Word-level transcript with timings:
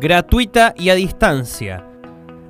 gratuita 0.00 0.74
y 0.76 0.90
a 0.90 0.94
distancia. 0.94 1.86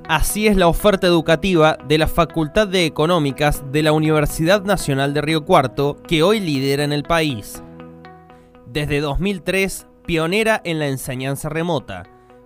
Así 0.07 0.47
es 0.47 0.55
la 0.55 0.67
oferta 0.67 1.07
educativa 1.07 1.77
de 1.87 1.97
la 1.97 2.07
Facultad 2.07 2.67
de 2.67 2.85
Económicas 2.85 3.63
de 3.71 3.81
la 3.81 3.91
Universidad 3.91 4.63
Nacional 4.63 5.13
de 5.13 5.21
Río 5.21 5.45
Cuarto, 5.45 5.97
que 6.07 6.21
hoy 6.21 6.39
lidera 6.39 6.83
en 6.83 6.93
el 6.93 7.03
país. 7.03 7.63
Desde 8.67 8.99
2003, 8.99 9.87
pionera 10.05 10.61
en 10.63 10.79
la 10.79 10.87
enseñanza 10.87 11.49
remota. 11.49 12.03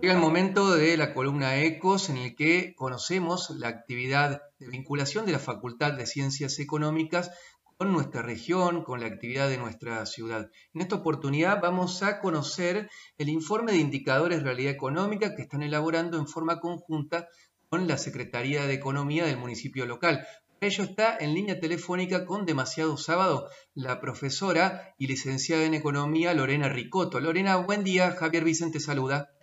Llega 0.02 0.14
el 0.14 0.20
momento 0.22 0.76
de 0.76 0.96
la 0.96 1.14
columna 1.14 1.58
ECOS 1.58 2.10
en 2.10 2.16
el 2.16 2.34
que 2.34 2.74
conocemos 2.74 3.50
la 3.50 3.68
actividad 3.68 4.44
de 4.58 4.70
vinculación 4.70 5.26
de 5.26 5.34
la 5.34 5.40
Facultad 5.40 5.92
de 5.92 6.06
Ciencias 6.06 6.58
Económicas 6.60 7.32
con 7.76 7.92
nuestra 7.92 8.22
región, 8.22 8.86
con 8.86 9.02
la 9.02 9.08
actividad 9.08 9.50
de 9.50 9.58
nuestra 9.58 10.06
ciudad. 10.06 10.52
En 10.74 10.80
esta 10.80 10.96
oportunidad 10.96 11.60
vamos 11.62 12.02
a 12.02 12.22
conocer 12.22 12.90
el 13.18 13.28
informe 13.28 13.74
de 13.74 13.80
indicadores 13.80 14.38
de 14.38 14.46
realidad 14.46 14.72
económica 14.72 15.36
que 15.36 15.42
están 15.42 15.64
elaborando 15.64 16.18
en 16.18 16.28
forma 16.28 16.62
conjunta 16.62 17.28
con 17.68 17.86
la 17.86 17.98
Secretaría 17.98 18.68
de 18.68 18.76
Economía 18.76 19.26
del 19.26 19.38
municipio 19.38 19.86
local. 19.86 20.26
Para 20.62 20.72
ello 20.72 20.84
está 20.86 21.18
en 21.18 21.34
línea 21.34 21.60
telefónica 21.60 22.26
con 22.26 22.46
Demasiado 22.46 22.96
Sábado 22.96 23.50
la 23.74 24.00
profesora 24.00 24.96
y 24.98 25.08
licenciada 25.08 25.66
en 25.66 25.74
Economía 25.74 26.34
Lorena 26.34 26.70
Ricoto. 26.70 27.20
Lorena, 27.20 27.58
buen 27.58 27.84
día. 27.84 28.12
Javier 28.12 28.46
Vicente 28.46 28.80
saluda. 28.80 29.34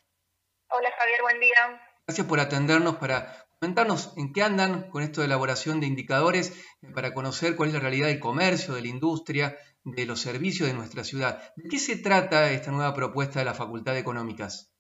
Hola 0.79 0.93
Javier, 0.93 1.23
buen 1.23 1.41
día. 1.41 1.81
Gracias 2.07 2.27
por 2.27 2.39
atendernos 2.39 2.97
para 2.97 3.47
comentarnos 3.59 4.13
en 4.19 4.35
qué 4.35 4.43
andan 4.43 4.91
con 4.91 5.03
esto 5.03 5.23
de 5.23 5.27
elaboración 5.27 5.81
de 5.81 5.87
indicadores, 5.87 6.51
eh, 6.83 6.89
para 6.95 7.15
conocer 7.15 7.57
cuál 7.57 7.71
es 7.71 7.75
la 7.75 7.81
realidad 7.81 8.09
del 8.09 8.21
comercio, 8.21 8.75
de 8.75 8.83
la 8.83 8.89
industria, 8.89 9.57
de 9.85 10.05
los 10.05 10.21
servicios 10.21 10.69
de 10.69 10.75
nuestra 10.75 11.03
ciudad. 11.03 11.55
¿De 11.57 11.67
qué 11.71 11.79
se 11.79 11.97
trata 11.97 12.51
esta 12.51 12.73
nueva 12.73 12.93
propuesta 12.93 13.39
de 13.39 13.47
la 13.47 13.55
Facultad 13.55 13.95
de 13.95 14.01
Económicas? 14.01 14.71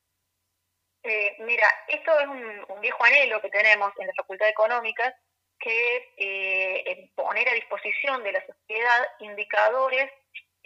Eh, 1.02 1.36
mira, 1.40 1.66
esto 1.88 2.12
es 2.20 2.28
un, 2.28 2.80
viejo 2.82 3.02
anhelo 3.02 3.40
que 3.40 3.48
tenemos 3.48 3.90
en 3.98 4.08
la 4.08 4.12
Facultad 4.18 4.44
de 4.44 4.50
Económicas, 4.50 5.14
que 5.58 6.12
eh, 6.18 7.10
poner 7.14 7.48
a 7.48 7.54
disposición 7.54 8.22
de 8.22 8.32
la 8.32 8.44
sociedad 8.44 9.06
indicadores 9.20 10.10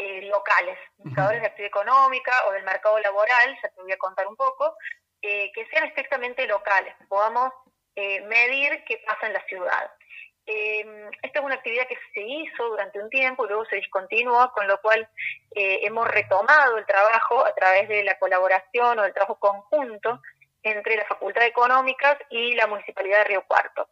eh, 0.03 0.23
locales, 0.23 0.79
indicadores 1.05 1.43
de 1.43 1.47
actividad 1.47 1.69
económica 1.69 2.33
o 2.49 2.53
del 2.53 2.65
mercado 2.65 2.99
laboral, 3.01 3.59
ya 3.63 3.69
te 3.69 3.83
voy 3.83 3.93
a 3.93 3.99
contar 3.99 4.27
un 4.29 4.35
poco, 4.35 4.75
eh, 5.23 5.51
que 5.53 5.67
sean 5.67 5.85
estrictamente 5.85 6.47
locales, 6.47 6.95
podamos 7.09 7.53
eh, 7.95 8.21
medir 8.23 8.85
qué 8.85 9.03
pasa 9.07 9.27
en 9.27 9.33
la 9.35 9.45
ciudad. 9.45 9.91
Eh, 10.47 11.11
esta 11.23 11.39
es 11.39 11.45
una 11.45 11.57
actividad 11.57 11.87
que 11.87 11.99
se 12.15 12.23
hizo 12.23 12.69
durante 12.69 13.01
un 13.01 13.11
tiempo 13.11 13.45
y 13.45 13.49
luego 13.49 13.65
se 13.67 13.77
discontinuó, 13.77 14.51
con 14.53 14.67
lo 14.67 14.81
cual 14.81 15.09
hemos 15.55 16.09
retomado 16.09 16.79
el 16.79 16.87
trabajo 16.87 17.45
a 17.45 17.55
través 17.55 17.89
de 17.89 18.03
la 18.05 18.19
colaboración 18.19 18.99
o 18.99 19.03
del 19.03 19.13
trabajo 19.13 19.39
conjunto 19.39 20.21
entre 20.63 20.97
la 20.97 21.05
Facultad 21.05 21.43
de 21.43 21.49
Económicas 21.49 22.17
y 22.31 22.55
la 22.55 22.67
Municipalidad 22.67 23.19
de 23.19 23.25
Río 23.25 23.45
Cuarto. 23.47 23.89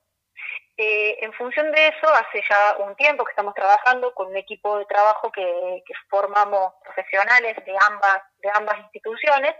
Eh, 0.81 1.19
en 1.25 1.33
función 1.33 1.73
de 1.73 1.89
eso, 1.89 2.09
hace 2.09 2.41
ya 2.49 2.77
un 2.79 2.95
tiempo 2.95 3.25
que 3.25 3.33
estamos 3.33 3.53
trabajando 3.53 4.15
con 4.15 4.29
un 4.29 4.37
equipo 4.37 4.79
de 4.79 4.85
trabajo 4.85 5.33
que, 5.33 5.83
formamos 6.09 6.75
profesionales 6.85 7.57
de 7.67 7.77
ambas, 7.89 8.79
instituciones 8.79 9.57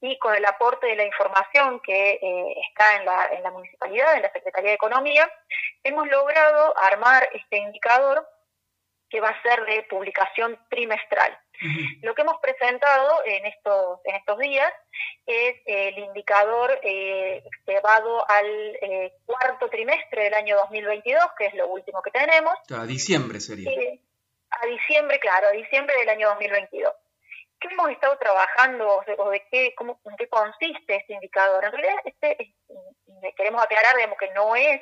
y 0.00 0.16
con 0.20 0.34
el 0.36 0.44
aporte 0.44 0.86
de 0.86 0.94
la 0.94 1.04
información 1.04 1.80
que 1.80 2.12
eh, 2.12 2.54
está 2.68 2.96
en 3.32 3.42
la 3.42 3.50
municipalidad, 3.50 4.14
en 4.14 4.22
la 4.22 4.32
Secretaría 4.32 4.70
de 4.70 4.76
Economía, 4.76 5.28
hemos 5.82 6.06
logrado 6.06 6.78
armar 6.78 7.28
este 7.32 7.56
indicador 7.56 8.24
que 9.10 9.20
va 9.20 9.30
a 9.30 9.42
ser 9.42 9.64
de 9.66 9.82
publicación 9.90 10.58
trimestral. 10.70 11.36
Lo 12.02 12.14
que 12.14 12.22
hemos 12.22 12.38
presentado 12.40 13.24
en 13.24 13.46
estos, 13.46 14.00
en 14.04 14.16
estos 14.16 14.38
días 14.38 14.72
es 15.26 15.56
el 15.66 15.98
indicador 15.98 16.78
eh, 16.82 17.42
llevado 17.66 18.28
al 18.28 18.46
eh, 18.46 19.12
cuarto 19.24 19.68
trimestre 19.68 20.24
del 20.24 20.34
año 20.34 20.56
2022, 20.56 21.22
que 21.38 21.46
es 21.46 21.54
lo 21.54 21.68
último 21.68 22.02
que 22.02 22.10
tenemos. 22.10 22.54
A 22.76 22.84
diciembre 22.84 23.40
sería. 23.40 23.70
Eh, 23.70 24.00
a 24.50 24.66
diciembre, 24.66 25.18
claro, 25.18 25.48
a 25.48 25.52
diciembre 25.52 25.96
del 25.98 26.08
año 26.08 26.28
2022. 26.28 26.92
¿Qué 27.62 27.68
hemos 27.70 27.90
estado 27.90 28.18
trabajando 28.18 29.04
o 29.18 29.30
de, 29.30 29.46
qué, 29.50 29.72
cómo, 29.76 30.00
en 30.04 30.16
qué 30.16 30.28
consiste 30.28 30.96
este 30.96 31.14
indicador? 31.14 31.64
En 31.64 31.72
realidad, 31.72 31.96
este 32.04 32.54
queremos 33.36 33.62
aclarar 33.62 33.94
digamos, 33.94 34.18
que 34.18 34.32
no 34.32 34.56
es 34.56 34.80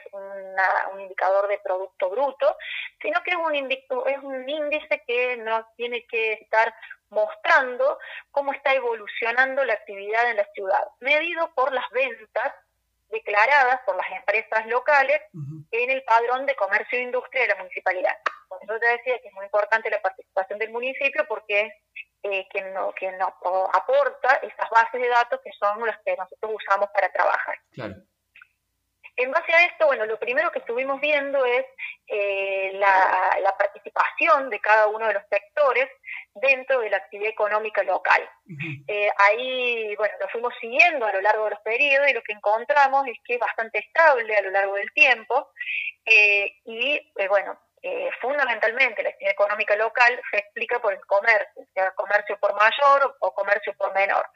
un 0.92 1.00
indicador 1.00 1.46
de 1.48 1.58
Producto 1.58 2.08
Bruto, 2.08 2.56
sino 3.02 3.22
que 3.22 3.32
es 3.32 3.36
un, 3.36 3.54
es 3.54 4.18
un 4.22 4.48
índice 4.48 5.02
que 5.06 5.36
nos 5.36 5.64
tiene 5.76 6.06
que 6.06 6.34
estar 6.34 6.74
mostrando 7.10 7.98
cómo 8.30 8.52
está 8.52 8.72
evolucionando 8.72 9.64
la 9.64 9.74
actividad 9.74 10.30
en 10.30 10.38
la 10.38 10.48
ciudad, 10.54 10.88
medido 11.00 11.52
por 11.54 11.72
las 11.72 11.88
ventas 11.90 12.54
declaradas 13.08 13.80
por 13.84 13.96
las 13.96 14.08
empresas 14.12 14.66
locales 14.66 15.20
en 15.72 15.90
el 15.90 16.02
padrón 16.04 16.46
de 16.46 16.54
comercio 16.54 16.98
e 16.98 17.02
industria 17.02 17.42
de 17.42 17.48
la 17.48 17.56
municipalidad. 17.56 18.16
Por 18.48 18.62
eso 18.62 18.78
te 18.78 18.86
decía 18.86 19.18
que 19.18 19.28
es 19.28 19.34
muy 19.34 19.44
importante 19.44 19.90
la 19.90 20.00
participación 20.00 20.60
del 20.60 20.70
municipio 20.70 21.26
porque 21.26 21.60
es 21.60 21.74
eh, 22.22 22.46
no, 22.74 22.92
quien 22.92 23.16
nos 23.18 23.32
aporta 23.74 24.34
esas 24.42 24.70
bases 24.70 25.00
de 25.00 25.08
datos 25.08 25.40
que 25.42 25.50
son 25.58 25.86
las 25.86 25.98
que 26.04 26.16
nosotros 26.16 26.52
usamos 26.54 26.88
para 26.90 27.10
trabajar. 27.12 27.58
Claro. 27.72 27.94
En 29.20 29.30
base 29.30 29.52
a 29.52 29.66
esto, 29.66 29.86
bueno, 29.86 30.06
lo 30.06 30.18
primero 30.18 30.50
que 30.50 30.60
estuvimos 30.60 30.98
viendo 30.98 31.44
es 31.44 31.66
eh, 32.06 32.72
la, 32.74 33.54
participación 33.58 34.48
de 34.48 34.58
cada 34.60 34.86
uno 34.86 35.06
de 35.06 35.14
los 35.14 35.22
sectores 35.28 35.88
dentro 36.34 36.80
de 36.80 36.88
la 36.88 36.96
actividad 36.96 37.30
económica 37.30 37.82
local. 37.82 38.26
Eh, 38.88 39.10
ahí, 39.18 39.94
bueno, 39.96 40.14
lo 40.20 40.28
fuimos 40.28 40.54
siguiendo 40.58 41.04
a 41.04 41.12
lo 41.12 41.20
largo 41.20 41.44
de 41.44 41.50
los 41.50 41.60
periodos 41.60 42.08
y 42.08 42.14
lo 42.14 42.22
que 42.22 42.32
encontramos 42.32 43.06
es 43.08 43.18
que 43.24 43.34
es 43.34 43.40
bastante 43.40 43.80
estable 43.80 44.34
a 44.34 44.40
lo 44.40 44.50
largo 44.50 44.74
del 44.76 44.90
tiempo 44.92 45.50
eh, 46.06 46.54
y, 46.64 47.12
bueno, 47.28 47.60
eh, 47.82 48.10
fundamentalmente 48.20 49.02
la 49.02 49.08
actividad 49.08 49.32
económica 49.32 49.74
local 49.74 50.20
se 50.30 50.38
explica 50.38 50.78
por 50.80 50.92
el 50.92 51.00
comercio, 51.06 51.64
sea 51.72 51.90
comercio 51.92 52.38
por 52.38 52.54
mayor 52.54 53.16
o, 53.20 53.32
comercio 53.32 53.74
por 53.78 53.94
menor. 53.94 54.26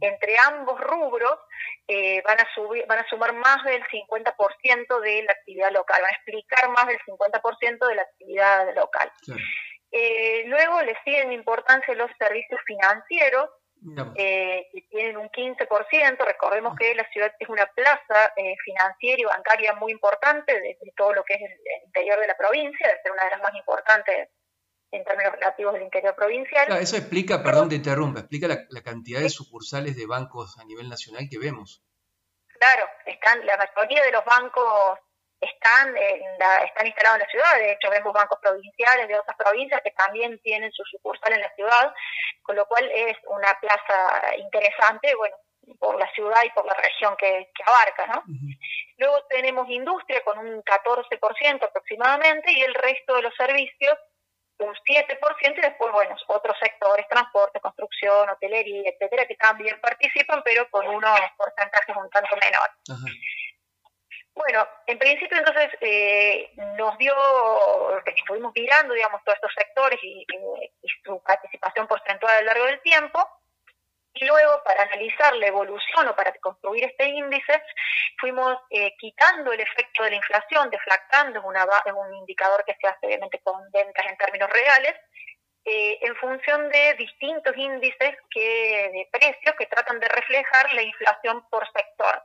Entre 0.00 0.34
ambos 0.38 0.80
rubros 0.80 1.38
eh, 1.86 2.22
van, 2.22 2.40
a 2.40 2.54
subir, 2.54 2.86
van 2.86 3.00
a 3.00 3.08
sumar 3.08 3.34
más 3.34 3.62
del 3.64 3.82
50% 3.84 5.00
de 5.00 5.22
la 5.24 5.32
actividad 5.32 5.72
local, 5.72 6.00
van 6.00 6.10
a 6.10 6.16
explicar 6.16 6.70
más 6.70 6.86
del 6.86 6.98
50% 7.00 7.86
de 7.86 7.94
la 7.94 8.02
actividad 8.02 8.74
local. 8.74 9.12
Eh, 9.92 10.44
luego 10.46 10.80
le 10.82 10.96
siguen 11.04 11.32
importancia 11.32 11.94
los 11.94 12.10
servicios 12.18 12.60
financieros, 12.66 13.50
eh, 14.16 14.66
que 14.72 14.82
tienen 14.90 15.16
un 15.16 15.28
15%. 15.28 16.24
Recordemos 16.24 16.76
que 16.76 16.94
la 16.94 17.08
ciudad 17.10 17.32
es 17.38 17.48
una 17.48 17.66
plaza 17.66 18.32
eh, 18.36 18.56
financiera 18.64 19.20
y 19.20 19.24
bancaria 19.24 19.74
muy 19.74 19.92
importante 19.92 20.52
de, 20.52 20.76
todo 20.96 21.14
lo 21.14 21.22
que 21.24 21.34
es 21.34 21.40
el, 21.40 21.86
interior 21.86 22.18
de 22.20 22.26
la 22.26 22.36
provincia, 22.36 22.88
de 22.88 23.00
ser 23.02 23.12
una 23.12 23.24
de 23.24 23.30
las 23.30 23.42
más 23.42 23.54
importantes 23.54 24.30
en 24.90 25.04
términos 25.04 25.32
relativos 25.32 25.74
del 25.74 25.82
interior 25.82 26.14
provincial. 26.14 26.76
eso 26.78 26.96
explica, 26.96 27.42
perdón 27.42 27.68
te 27.68 27.74
interrumpa, 27.74 28.20
explica 28.20 28.48
la, 28.48 28.82
cantidad 28.82 29.20
de 29.20 29.28
sucursales 29.28 29.96
de 29.96 30.06
bancos 30.06 30.58
a 30.58 30.64
nivel 30.64 30.88
nacional 30.88 31.28
que 31.30 31.38
vemos. 31.38 31.82
Claro, 32.58 32.86
están 33.04 33.44
la 33.44 33.56
mayoría 33.56 34.02
de 34.04 34.12
los 34.12 34.24
bancos 34.24 34.98
están, 35.40 35.96
están 35.96 36.86
instalados 36.86 37.20
en 37.20 37.26
la 37.26 37.30
ciudad. 37.30 37.56
De 37.56 37.72
hecho, 37.72 37.90
vemos 37.90 38.12
bancos 38.12 38.38
provinciales 38.40 39.08
de 39.08 39.18
otras 39.18 39.36
provincias 39.36 39.80
que 39.82 39.90
también 39.92 40.38
tienen 40.40 40.72
su 40.72 40.82
sucursal 40.84 41.32
en 41.34 41.40
la 41.40 41.54
ciudad, 41.54 41.94
con 42.42 42.56
lo 42.56 42.66
cual 42.66 42.90
es 42.94 43.16
una 43.28 43.52
plaza 43.60 44.36
interesante, 44.36 45.14
bueno, 45.14 45.36
por 45.78 45.98
la 45.98 46.10
ciudad 46.12 46.42
y 46.44 46.50
por 46.50 46.64
la 46.64 46.74
región 46.74 47.16
que, 47.16 47.50
abarca, 47.64 48.06
¿no? 48.06 48.22
Luego 48.98 49.24
tenemos 49.28 49.68
industria 49.68 50.22
con 50.22 50.38
un 50.38 50.62
14% 50.62 51.64
aproximadamente 51.64 52.52
y 52.52 52.62
el 52.62 52.74
resto 52.74 53.16
de 53.16 53.22
los 53.22 53.34
servicios 53.34 53.98
un 54.58 54.74
7% 54.74 55.58
y 55.58 55.60
después, 55.60 55.92
bueno, 55.92 56.16
otros 56.28 56.56
sectores, 56.58 57.06
transporte, 57.08 57.60
construcción, 57.60 58.28
hotelería, 58.30 58.90
etcétera, 58.90 59.26
que 59.26 59.36
también 59.36 59.78
participan, 59.80 60.42
pero 60.44 60.68
con 60.70 60.86
unos 60.86 61.20
porcentajes 61.36 61.94
un 61.94 62.08
tanto 62.10 62.36
menores. 62.36 63.12
Bueno, 64.36 64.68
en 64.86 64.98
principio 64.98 65.38
entonces 65.38 65.70
eh, 65.80 66.50
nos 66.76 66.98
dio, 66.98 67.14
estuvimos 68.04 68.52
mirando, 68.54 68.92
digamos, 68.92 69.24
todos 69.24 69.36
estos 69.36 69.54
sectores 69.54 69.98
y, 70.02 70.26
su 71.02 71.22
participación 71.22 71.88
porcentual 71.88 72.36
a 72.36 72.40
lo 72.40 72.46
largo 72.46 72.66
del 72.66 72.82
tiempo, 72.82 73.26
y 74.12 74.26
luego 74.26 74.62
para 74.62 74.82
analizar 74.82 75.34
la 75.36 75.46
evolución 75.46 76.08
o 76.08 76.14
para 76.14 76.34
construir 76.34 76.84
este 76.84 77.08
índice, 77.08 77.62
fuimos 78.20 78.58
eh, 78.68 78.94
quitando 78.98 79.52
el 79.52 79.60
efecto 79.60 80.02
de 80.04 80.10
la 80.10 80.16
inflación, 80.16 80.68
deflactando, 80.68 81.40
es, 81.40 81.92
un 81.94 82.14
indicador 82.14 82.62
que 82.66 82.76
se 82.78 82.88
hace 82.88 83.06
obviamente 83.06 83.40
con 83.42 83.58
ventas 83.70 84.04
en 84.06 84.18
términos 84.18 84.50
reales, 84.50 84.96
eh, 85.64 85.98
en 86.02 86.14
función 86.16 86.68
de 86.68 86.94
distintos 86.94 87.56
índices 87.56 88.14
que, 88.30 88.90
de 88.92 89.08
precios 89.10 89.56
que 89.58 89.66
tratan 89.66 89.98
de 89.98 90.08
reflejar 90.08 90.74
la 90.74 90.82
inflación 90.82 91.42
por 91.48 91.66
sector. 91.72 92.22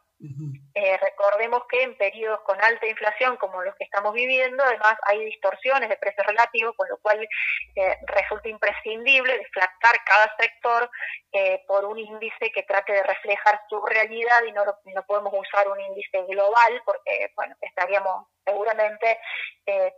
Eh, 0.75 0.97
recordemos 0.97 1.63
que 1.68 1.81
en 1.81 1.97
periodos 1.97 2.41
con 2.41 2.62
alta 2.62 2.85
inflación 2.85 3.38
como 3.38 3.62
los 3.63 3.75
que 3.75 3.85
estamos 3.85 4.13
viviendo, 4.13 4.63
además 4.63 4.95
hay 5.03 5.25
distorsiones 5.25 5.89
de 5.89 5.97
precios 5.97 6.25
relativos, 6.27 6.75
con 6.75 6.88
lo 6.89 6.97
cual 7.00 7.27
eh, 7.75 7.97
resulta 8.06 8.47
imprescindible 8.47 9.38
desflactar 9.39 9.95
cada 10.06 10.35
sector 10.39 10.89
eh, 11.31 11.63
por 11.68 11.85
un 11.85 11.97
índice 11.97 12.51
que 12.53 12.63
trate 12.63 12.94
de 12.94 13.03
reflejar 13.03 13.62
su 13.68 13.83
realidad 13.83 14.44
y 14.47 14.51
no, 14.51 14.63
no 14.63 15.06
podemos 15.07 15.33
usar 15.33 15.68
un 15.68 15.79
índice 15.79 16.24
global 16.27 16.81
porque 16.85 17.31
bueno, 17.35 17.56
estaríamos 17.62 18.27
seguramente 18.45 19.17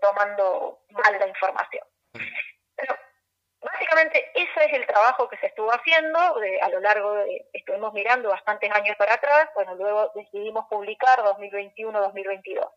tomando 0.02 0.80
mal 0.90 1.18
la 1.20 1.28
información. 1.28 1.84
Básicamente 3.94 4.32
ese 4.34 4.66
es 4.66 4.74
el 4.74 4.88
trabajo 4.88 5.30
que 5.30 5.38
se 5.38 5.48
estuvo 5.48 5.72
haciendo 5.72 6.18
a 6.18 6.70
lo 6.70 6.80
largo 6.80 7.14
de, 7.14 7.46
estuvimos 7.54 7.94
mirando 7.94 8.30
bastantes 8.30 8.72
años 8.72 8.96
para 8.98 9.14
atrás, 9.14 9.50
bueno, 9.54 9.76
luego 9.76 10.12
decidimos 10.16 10.66
publicar 10.68 11.20
2021-2022. 11.20 12.72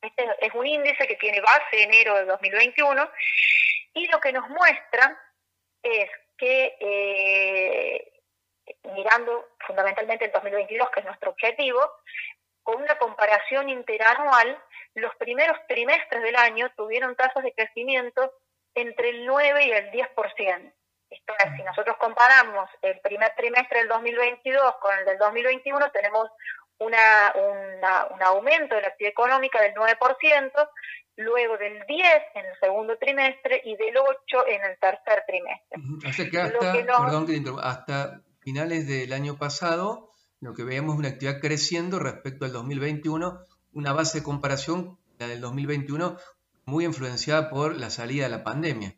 Este 0.00 0.30
es 0.40 0.54
un 0.54 0.64
índice 0.64 1.08
que 1.08 1.16
tiene 1.16 1.40
base 1.40 1.82
enero 1.82 2.14
de 2.14 2.26
2021 2.26 3.10
y 3.94 4.06
lo 4.06 4.20
que 4.20 4.32
nos 4.32 4.48
muestra 4.48 5.20
es 5.82 6.08
que 6.38 6.76
eh, 6.78 8.12
mirando 8.94 9.48
fundamentalmente 9.66 10.26
el 10.26 10.32
2022, 10.32 10.90
que 10.90 11.00
es 11.00 11.06
nuestro 11.06 11.30
objetivo, 11.30 11.80
con 12.62 12.80
una 12.80 12.96
comparación 12.96 13.68
interanual, 13.70 14.56
los 14.94 15.12
primeros 15.16 15.58
trimestres 15.66 16.22
del 16.22 16.36
año 16.36 16.70
tuvieron 16.76 17.16
tasas 17.16 17.42
de 17.42 17.52
crecimiento 17.52 18.32
entre 18.74 19.10
el 19.10 19.26
9 19.26 19.66
y 19.66 19.70
el 19.70 19.90
10%. 19.90 20.72
Esto 21.10 21.34
es, 21.44 21.56
si 21.56 21.62
nosotros 21.62 21.96
comparamos 21.98 22.70
el 22.80 22.98
primer 23.00 23.32
trimestre 23.36 23.80
del 23.80 23.88
2022 23.88 24.74
con 24.80 24.98
el 24.98 25.04
del 25.04 25.18
2021, 25.18 25.90
tenemos 25.90 26.30
una, 26.78 27.32
un 28.10 28.22
aumento 28.22 28.74
de 28.74 28.82
la 28.82 28.88
actividad 28.88 29.12
económica 29.12 29.60
del 29.60 29.74
9%, 29.74 30.68
luego 31.16 31.58
del 31.58 31.84
10 31.86 32.06
en 32.34 32.46
el 32.46 32.58
segundo 32.60 32.96
trimestre 32.98 33.60
y 33.64 33.76
del 33.76 33.96
8 33.96 34.46
en 34.48 34.64
el 34.64 34.78
tercer 34.78 35.24
trimestre. 35.26 36.08
O 36.08 36.12
sea 36.12 36.30
que 36.30 36.38
hasta, 36.38 36.72
perdón 36.72 37.26
que 37.26 37.42
hasta 37.62 38.22
finales 38.40 38.88
del 38.88 39.12
año 39.12 39.36
pasado, 39.36 40.10
lo 40.40 40.54
que 40.54 40.64
veíamos 40.64 40.94
es 40.94 40.98
una 40.98 41.08
actividad 41.08 41.40
creciendo 41.40 41.98
respecto 41.98 42.44
al 42.44 42.52
2021, 42.52 43.46
una 43.74 43.92
base 43.92 44.18
de 44.18 44.24
comparación, 44.24 44.98
la 45.18 45.28
del 45.28 45.40
2021, 45.40 46.16
muy 46.64 46.84
influenciada 46.84 47.50
por 47.50 47.76
la 47.76 47.90
salida 47.90 48.24
de 48.24 48.30
la 48.30 48.44
pandemia. 48.44 48.94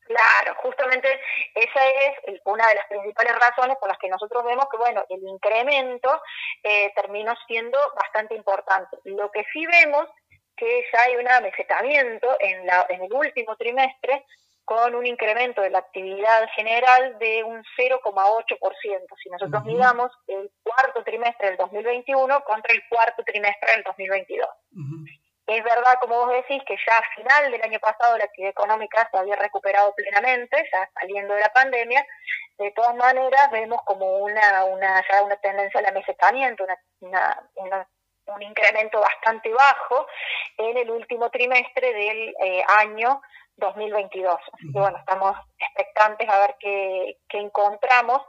Claro, 0.00 0.56
justamente 0.56 1.08
esa 1.54 1.86
es 1.86 2.40
una 2.44 2.66
de 2.66 2.74
las 2.74 2.86
principales 2.88 3.32
razones 3.38 3.76
por 3.78 3.88
las 3.88 3.98
que 3.98 4.08
nosotros 4.08 4.44
vemos 4.44 4.66
que, 4.70 4.76
bueno, 4.76 5.04
el 5.08 5.22
incremento 5.22 6.20
eh, 6.64 6.92
terminó 6.96 7.32
siendo 7.46 7.78
bastante 7.94 8.34
importante. 8.34 8.98
Lo 9.04 9.30
que 9.30 9.44
sí 9.52 9.64
vemos 9.66 10.08
que 10.56 10.84
ya 10.92 11.02
hay 11.02 11.16
un 11.16 11.28
amesetamiento 11.28 12.36
en, 12.40 12.66
la, 12.66 12.86
en 12.88 13.02
el 13.02 13.12
último 13.12 13.56
trimestre 13.56 14.26
con 14.64 14.94
un 14.94 15.06
incremento 15.06 15.62
de 15.62 15.70
la 15.70 15.78
actividad 15.78 16.48
general 16.54 17.18
de 17.18 17.42
un 17.42 17.64
0,8%. 17.76 19.16
Si 19.22 19.30
nosotros 19.30 19.64
miramos 19.64 20.12
el 20.28 20.50
cuarto 20.62 21.02
trimestre 21.02 21.48
del 21.48 21.56
2021 21.56 22.40
contra 22.44 22.72
el 22.74 22.82
cuarto 22.88 23.24
trimestre 23.24 23.72
del 23.74 23.82
2022. 23.82 24.48
Es 25.50 25.64
verdad, 25.64 25.98
como 26.00 26.14
vos 26.14 26.32
decís, 26.32 26.62
que 26.64 26.76
ya 26.76 26.96
a 26.96 27.14
final 27.16 27.50
del 27.50 27.62
año 27.62 27.80
pasado 27.80 28.16
la 28.16 28.22
actividad 28.24 28.52
económica 28.52 29.08
se 29.10 29.18
había 29.18 29.34
recuperado 29.34 29.92
plenamente, 29.96 30.56
ya 30.72 30.88
saliendo 30.94 31.34
de 31.34 31.40
la 31.40 31.52
pandemia. 31.52 32.06
De 32.56 32.70
todas 32.70 32.94
maneras, 32.94 33.50
vemos 33.50 33.82
como 33.84 34.18
una, 34.18 34.64
una, 34.66 35.02
ya 35.10 35.24
una 35.24 35.36
tendencia 35.38 35.80
al 35.80 35.86
amesetamiento, 35.86 36.64
una, 37.00 37.88
un 38.26 38.42
incremento 38.42 39.00
bastante 39.00 39.52
bajo 39.52 40.06
en 40.56 40.76
el 40.76 40.88
último 40.88 41.30
trimestre 41.30 41.94
del 41.94 42.34
eh, 42.44 42.62
año 42.78 43.20
2022. 43.56 44.36
Así 44.52 44.72
que 44.72 44.78
bueno, 44.78 44.98
estamos 44.98 45.36
expectantes 45.58 46.28
a 46.28 46.38
ver 46.38 46.54
qué, 46.60 47.18
qué 47.28 47.38
encontramos 47.38 48.22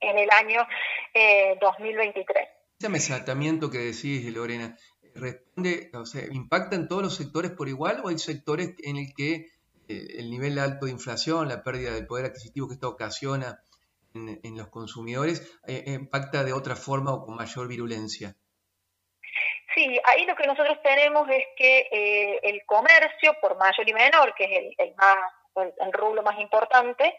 en 0.00 0.18
el 0.18 0.30
año 0.30 0.68
eh, 1.14 1.56
2023. 1.62 2.46
Ese 2.78 2.88
amesetamiento 2.88 3.70
que 3.70 3.78
decís, 3.78 4.30
Lorena, 4.34 4.76
responde, 5.16 5.90
o 5.94 6.06
sea, 6.06 6.22
impacta 6.30 6.76
en 6.76 6.88
todos 6.88 7.02
los 7.02 7.16
sectores 7.16 7.50
por 7.52 7.68
igual 7.68 8.00
o 8.04 8.08
hay 8.08 8.18
sectores 8.18 8.74
en 8.82 8.96
el 8.96 9.14
que 9.14 9.50
eh, 9.88 10.16
el 10.18 10.30
nivel 10.30 10.58
alto 10.58 10.86
de 10.86 10.92
inflación, 10.92 11.48
la 11.48 11.62
pérdida 11.62 11.92
del 11.92 12.06
poder 12.06 12.26
adquisitivo 12.26 12.68
que 12.68 12.74
esto 12.74 12.88
ocasiona 12.88 13.60
en, 14.14 14.56
los 14.56 14.68
consumidores, 14.68 15.58
eh, 15.66 15.84
impacta 15.88 16.42
de 16.42 16.54
otra 16.54 16.74
forma 16.74 17.12
o 17.12 17.26
con 17.26 17.36
mayor 17.36 17.68
virulencia? 17.68 18.34
Sí, 19.74 20.00
ahí 20.04 20.24
lo 20.24 20.34
que 20.34 20.46
nosotros 20.46 20.78
tenemos 20.82 21.28
es 21.28 21.44
que 21.54 21.86
eh, 21.92 22.40
el 22.42 22.64
comercio, 22.64 23.34
por 23.42 23.58
mayor 23.58 23.86
y 23.86 23.92
menor, 23.92 24.34
que 24.34 24.44
es 24.44 24.74
el, 24.78 24.94
más 24.96 25.16
el, 25.56 25.92
rublo 25.92 26.22
más 26.22 26.40
importante, 26.40 27.14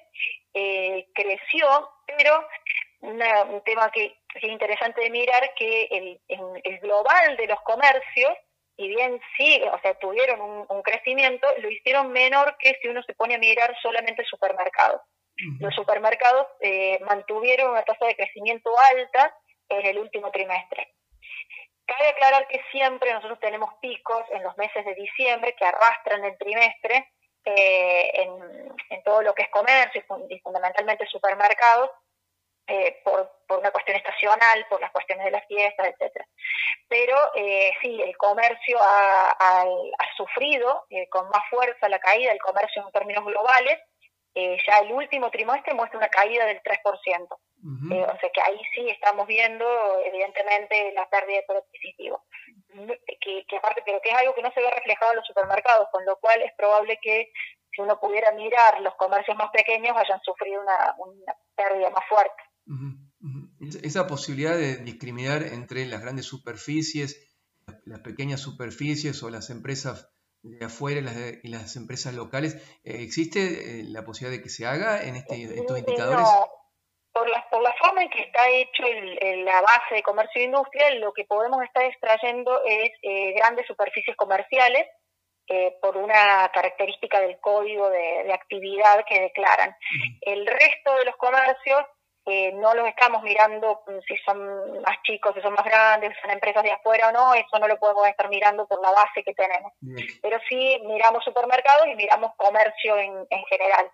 creció, 1.14 1.68
pero 2.08 2.48
un 3.02 3.62
tema 3.64 3.92
que 3.92 4.18
es 4.46 4.52
interesante 4.52 5.02
de 5.02 5.10
mirar 5.10 5.54
que 5.56 5.88
el, 5.92 6.22
el, 6.64 6.80
global 6.80 7.38
de 7.38 7.48
los 7.48 7.60
comercios, 7.62 8.34
y 8.78 8.88
bien 8.90 9.20
sí, 9.38 9.62
o 9.72 9.80
sea, 9.80 9.96
tuvieron 9.96 10.40
un, 10.42 10.82
crecimiento, 10.84 11.48
lo 11.58 11.70
hicieron 11.70 12.12
menor 12.12 12.56
que 12.60 12.78
si 12.82 12.88
uno 12.88 13.02
se 13.04 13.14
pone 13.16 13.36
a 13.36 13.40
mirar 13.40 13.76
solamente 13.82 14.24
supermercados. 14.26 15.02
Los 15.60 15.74
supermercados 15.76 16.48
eh, 16.62 17.00
mantuvieron 17.02 17.72
una 17.72 17.84
tasa 17.84 18.06
de 18.06 18.16
crecimiento 18.16 18.72
alta 18.92 19.36
en 19.70 19.86
el 19.86 20.00
último 20.00 20.32
trimestre. 20.32 20.94
Cabe 21.86 22.10
aclarar 22.10 22.48
que 22.48 22.62
siempre 22.72 23.14
nosotros 23.14 23.40
tenemos 23.40 23.74
picos 23.82 24.24
en 24.32 24.44
los 24.44 24.58
meses 24.58 24.84
de 24.84 24.96
diciembre 24.96 25.56
que 25.58 25.66
arrastran 25.66 26.26
el 26.26 26.38
trimestre 26.38 27.12
eh, 27.46 28.12
en, 28.14 28.30
en, 28.90 29.04
todo 29.04 29.22
lo 29.22 29.34
que 29.34 29.44
es 29.44 29.50
comercio 29.50 30.04
y 30.30 30.40
fundamentalmente 30.40 31.06
supermercados, 31.06 31.92
eh, 32.68 33.02
por, 33.04 33.32
por, 33.48 33.60
una 33.60 33.72
cuestión 33.72 33.98
estacional, 33.98 34.66
por 34.70 34.82
las 34.82 34.92
cuestiones 34.92 35.26
de 35.26 35.32
las 35.32 35.46
fiestas, 35.48 35.88
etcétera. 35.88 36.26
Pero 36.90 37.16
eh, 37.36 37.72
sí, 37.82 38.02
el 38.02 38.16
comercio 38.18 38.78
ha, 38.82 39.32
ha, 39.32 39.66
sufrido 40.16 40.86
eh, 40.90 41.08
con 41.10 41.30
más 41.30 41.44
fuerza 41.50 41.90
la 41.90 42.00
caída 42.00 42.32
del 42.32 42.42
comercio 42.42 42.84
en 42.86 42.92
términos 42.92 43.26
globales. 43.26 43.80
Eh, 44.36 44.58
ya 44.68 44.80
el 44.80 44.92
último 44.92 45.32
trimestre 45.32 45.74
muestra 45.74 45.98
una 45.98 46.10
caída 46.10 46.46
del 46.46 46.62
3%. 46.62 47.28
o 47.30 48.20
sea 48.20 48.30
que 48.30 48.42
ahí 48.42 48.62
sí 48.74 48.90
estamos 48.90 49.26
viendo, 49.26 49.66
evidentemente, 50.06 50.92
la 50.94 51.10
pérdida 51.10 51.38
de 51.38 51.44
poder 51.44 51.64
adquisitivo. 51.64 52.24
Que, 53.20 53.46
que 53.48 53.58
aparte, 53.58 53.82
pero 53.84 54.00
que 54.02 54.10
es 54.10 54.16
algo 54.16 54.36
que 54.36 54.44
no 54.44 54.52
se 54.52 54.62
ve 54.62 54.70
reflejado 54.70 55.12
en 55.12 55.18
los 55.18 55.28
supermercados, 55.28 55.88
con 55.92 56.06
lo 56.06 56.18
cual 56.18 56.42
es 56.44 56.54
probable 56.54 57.00
que 57.02 57.32
si 57.72 57.82
uno 57.82 58.00
pudiera 58.00 58.32
mirar 58.32 58.80
los 58.82 58.96
comercios 58.96 59.36
más 59.38 59.50
pequeños 59.52 59.98
hayan 59.98 60.22
sufrido 60.22 60.62
una, 60.62 60.96
una 60.98 61.36
pérdida 61.56 61.90
más 61.90 62.06
fuerte. 62.08 62.44
Esa 63.84 64.08
posibilidad 64.08 64.56
de 64.56 64.78
discriminar 64.78 65.44
entre 65.44 65.86
las 65.86 66.02
grandes 66.02 66.26
superficies, 66.26 67.38
las 67.86 68.02
pequeñas 68.02 68.42
superficies 68.42 69.22
o 69.24 69.30
las 69.30 69.50
empresas 69.50 70.12
de 70.44 70.66
afuera 70.66 71.00
y 71.44 71.50
las, 71.50 71.76
empresas 71.76 72.14
locales, 72.14 72.56
eh, 72.84 73.02
¿existe 73.02 73.80
eh, 73.80 73.84
la 73.84 74.04
posibilidad 74.04 74.38
de 74.38 74.44
que 74.44 74.50
se 74.50 74.66
haga 74.66 75.04
en 75.04 75.16
este, 75.16 75.44
estos 75.44 75.80
indicadores? 75.80 76.22
No. 76.22 76.48
Por 77.12 77.28
la, 77.30 77.50
por 77.50 77.64
la 77.64 77.74
forma 77.80 78.04
en 78.04 78.10
que 78.12 78.22
está 78.22 78.48
hecho 78.50 78.84
la 79.44 79.62
base 79.62 79.96
de 79.96 80.04
comercio 80.04 80.40
e 80.40 80.46
industria, 80.46 80.94
lo 81.00 81.12
que 81.14 81.26
podemos 81.26 81.64
estar 81.64 81.84
extrayendo 81.84 82.62
es 82.64 82.92
eh, 83.02 83.34
grandes 83.34 83.66
superficies 83.66 84.16
comerciales 84.16 84.86
por 85.82 85.96
una 85.96 86.52
característica 86.54 87.22
del 87.22 87.40
código 87.40 87.90
de, 87.90 88.26
de 88.26 88.34
actividad 88.34 89.06
que 89.08 89.22
declaran. 89.22 89.74
El 90.20 90.46
resto 90.46 90.94
de 90.98 91.06
los 91.06 91.16
comercios 91.16 91.86
no 92.54 92.74
los 92.74 92.88
estamos 92.88 93.24
mirando 93.24 93.82
mm, 93.88 94.00
si 94.08 94.18
son 94.18 94.82
más 94.82 94.98
chicos, 95.04 95.34
si 95.36 95.42
son 95.42 95.54
más 95.54 95.66
grandes, 95.66 96.14
si 96.14 96.22
son 96.22 96.32
empresas 96.32 96.64
de 96.64 96.72
afuera 96.72 97.10
o 97.10 97.12
no, 97.12 97.34
eso 97.34 97.60
no 97.60 97.68
lo 97.68 97.78
podemos 97.78 98.08
estar 98.08 98.30
mirando 98.30 98.68
por 98.68 98.82
la 98.82 98.92
base 98.92 99.24
que 99.24 99.34
tenemos. 99.34 99.72
Pero 100.22 100.38
sí 100.50 100.80
miramos 100.86 101.24
supermercados 101.24 101.88
y 101.88 101.96
miramos 101.96 102.32
comercio 102.36 102.98
en, 102.98 103.26
general. 103.50 103.92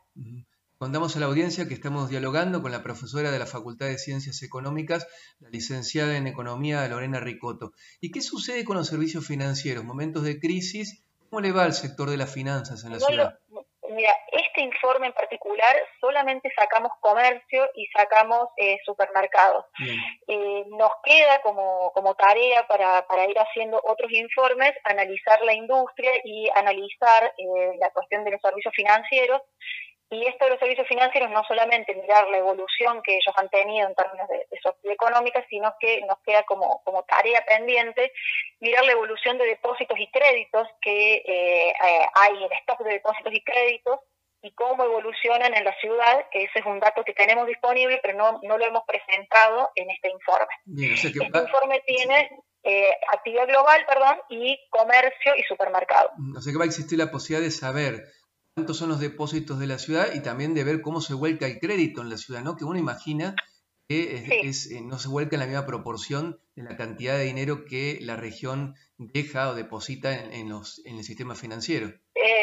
Contamos 0.77 1.15
a 1.15 1.19
la 1.19 1.27
audiencia 1.27 1.67
que 1.67 1.75
estamos 1.75 2.09
dialogando 2.09 2.61
con 2.61 2.71
la 2.71 2.83
profesora 2.83 3.31
de 3.31 3.39
la 3.39 3.45
Facultad 3.45 3.85
de 3.85 3.97
Ciencias 3.97 4.41
Económicas, 4.43 5.07
la 5.39 5.49
licenciada 5.49 6.17
en 6.17 6.27
Economía 6.27 6.87
Lorena 6.87 7.19
Ricotto. 7.19 7.71
¿Y 8.01 8.11
qué 8.11 8.21
sucede 8.21 8.65
con 8.65 8.77
los 8.77 8.87
servicios 8.87 9.25
financieros? 9.25 9.83
Momentos 9.83 10.23
de 10.23 10.39
crisis, 10.39 11.05
¿cómo 11.29 11.39
le 11.39 11.51
va 11.51 11.63
al 11.63 11.73
sector 11.73 12.09
de 12.09 12.17
las 12.17 12.33
finanzas 12.33 12.83
en 12.83 12.93
la 12.93 12.99
ciudad? 12.99 13.39
mira, 13.93 14.13
este 14.53 14.61
informe 14.61 15.07
en 15.07 15.13
particular 15.13 15.75
solamente 15.99 16.51
sacamos 16.55 16.91
comercio 16.99 17.67
y 17.75 17.87
sacamos 17.87 18.49
eh, 18.57 18.77
supermercados. 18.85 19.65
Eh, 20.27 20.63
nos 20.67 20.91
queda 21.03 21.41
como, 21.41 21.91
como 21.93 22.13
tarea 22.15 22.67
para, 22.67 23.05
para, 23.07 23.25
ir 23.25 23.37
haciendo 23.37 23.81
otros 23.83 24.11
informes, 24.11 24.73
analizar 24.83 25.41
la 25.41 25.53
industria 25.53 26.11
y 26.23 26.49
analizar 26.53 27.33
eh, 27.37 27.77
la 27.79 27.89
cuestión 27.89 28.23
de 28.23 28.31
los 28.31 28.41
servicios 28.41 28.73
financieros, 28.75 29.41
Y 30.11 30.27
esto 30.27 30.45
de 30.45 30.51
los 30.51 30.59
servicios 30.59 30.87
financieros 30.87 31.31
no 31.31 31.43
solamente 31.45 31.95
mirar 31.95 32.27
la 32.29 32.37
evolución 32.37 33.01
que 33.01 33.15
ellos 33.15 33.33
han 33.35 33.49
tenido 33.49 33.87
en 33.87 33.95
términos 33.95 34.27
de, 34.29 34.45
de 34.83 34.93
económica, 34.93 35.43
sino 35.49 35.73
que 35.79 36.01
nos 36.01 36.19
queda 36.23 36.43
como, 36.43 36.83
como 36.83 37.01
tarea 37.03 37.43
pendiente 37.47 38.11
mirar 38.59 38.85
la 38.85 38.91
evolución 38.91 39.39
de 39.39 39.45
depósitos 39.45 39.97
y 39.97 40.07
créditos 40.11 40.67
que 40.79 41.15
eh, 41.25 41.73
hay 42.13 42.43
en 42.43 42.51
stock 42.61 42.79
de 42.83 42.93
depósitos 42.93 43.33
y 43.33 43.43
créditos 43.43 43.99
y 44.43 44.53
cómo 44.53 44.83
evolucionan 44.83 45.55
en 45.55 45.63
la 45.63 45.73
ciudad, 45.79 46.25
que 46.29 46.43
ese 46.43 46.59
es 46.59 46.65
un 46.65 46.79
dato 46.79 47.03
que 47.05 47.13
tenemos 47.13 47.47
disponible, 47.47 47.99
pero 48.03 48.17
no, 48.17 48.39
no 48.43 48.57
lo 48.57 48.65
hemos 48.65 48.83
presentado 48.85 49.71
en 49.75 49.89
este 49.89 50.09
informe. 50.09 50.53
este 50.93 51.23
informe 51.23 51.81
tiene 51.87 52.29
eh, 52.63 52.89
actividad 53.13 53.47
global, 53.47 53.85
perdón, 53.87 54.17
y 54.29 54.59
comercio 54.69 55.33
y 55.37 55.43
supermercado. 55.43 56.09
O 56.37 56.41
sea 56.41 56.51
que 56.51 56.59
va 56.59 56.65
a 56.65 56.67
existir 56.67 56.97
la 56.97 57.09
posibilidad 57.09 57.45
de 57.45 57.51
saber 57.51 58.03
cuántos 58.53 58.77
son 58.77 58.89
los 58.89 58.99
depósitos 58.99 59.59
de 59.59 59.67
la 59.67 59.79
ciudad 59.79 60.13
y 60.13 60.21
también 60.21 60.53
de 60.53 60.65
ver 60.65 60.81
cómo 60.81 60.99
se 60.99 61.13
vuelca 61.13 61.45
el 61.45 61.59
crédito 61.59 62.01
en 62.01 62.09
la 62.09 62.17
ciudad, 62.17 62.41
¿no? 62.41 62.57
Que 62.57 62.65
uno 62.65 62.77
imagina 62.77 63.35
que 63.87 64.41
es, 64.43 64.71
eh, 64.71 64.81
no 64.81 64.97
se 64.99 65.07
vuelca 65.09 65.35
en 65.35 65.41
la 65.41 65.45
misma 65.45 65.65
proporción 65.65 66.39
de 66.55 66.63
la 66.63 66.75
cantidad 66.75 67.17
de 67.17 67.25
dinero 67.25 67.65
que 67.65 67.97
la 68.01 68.15
región 68.15 68.75
deja 68.97 69.49
o 69.49 69.55
deposita 69.55 70.13
en, 70.13 70.49
los, 70.49 70.81
en 70.85 70.97
el 70.97 71.03
sistema 71.03 71.35
financiero. 71.35 71.87
Eh, 72.15 72.42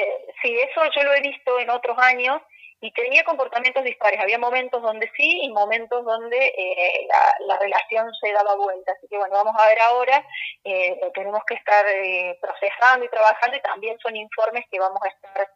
eso 0.63 0.83
yo 0.95 1.03
lo 1.03 1.15
he 1.15 1.21
visto 1.21 1.59
en 1.59 1.71
otros 1.71 1.97
años 1.99 2.41
y 2.81 2.93
tenía 2.93 3.23
comportamientos 3.25 3.85
dispares. 3.85 4.21
Había 4.21 4.39
momentos 4.39 4.83
donde 4.83 5.11
sí 5.17 5.41
y 5.43 5.51
momentos 5.51 6.05
donde 6.05 6.37
eh, 6.37 7.07
la, 7.47 7.59
relación 7.59 8.09
se 8.21 8.33
daba 8.33 8.57
vuelta. 8.57 8.93
Así 8.93 9.07
que 9.09 9.19
bueno, 9.19 9.35
vamos 9.35 9.55
a 9.59 9.67
ver 9.67 9.79
ahora, 9.81 10.27
eh, 10.65 10.99
tenemos 11.15 11.43
que 11.47 11.55
estar 11.55 11.85
eh, 11.87 12.39
procesando 12.41 13.05
y 13.05 13.09
trabajando 13.11 13.57
y 13.57 13.63
también 13.63 13.99
son 14.03 14.17
informes 14.17 14.65
que 14.71 14.79
vamos 14.79 15.01
a 15.03 15.09
estar 15.09 15.49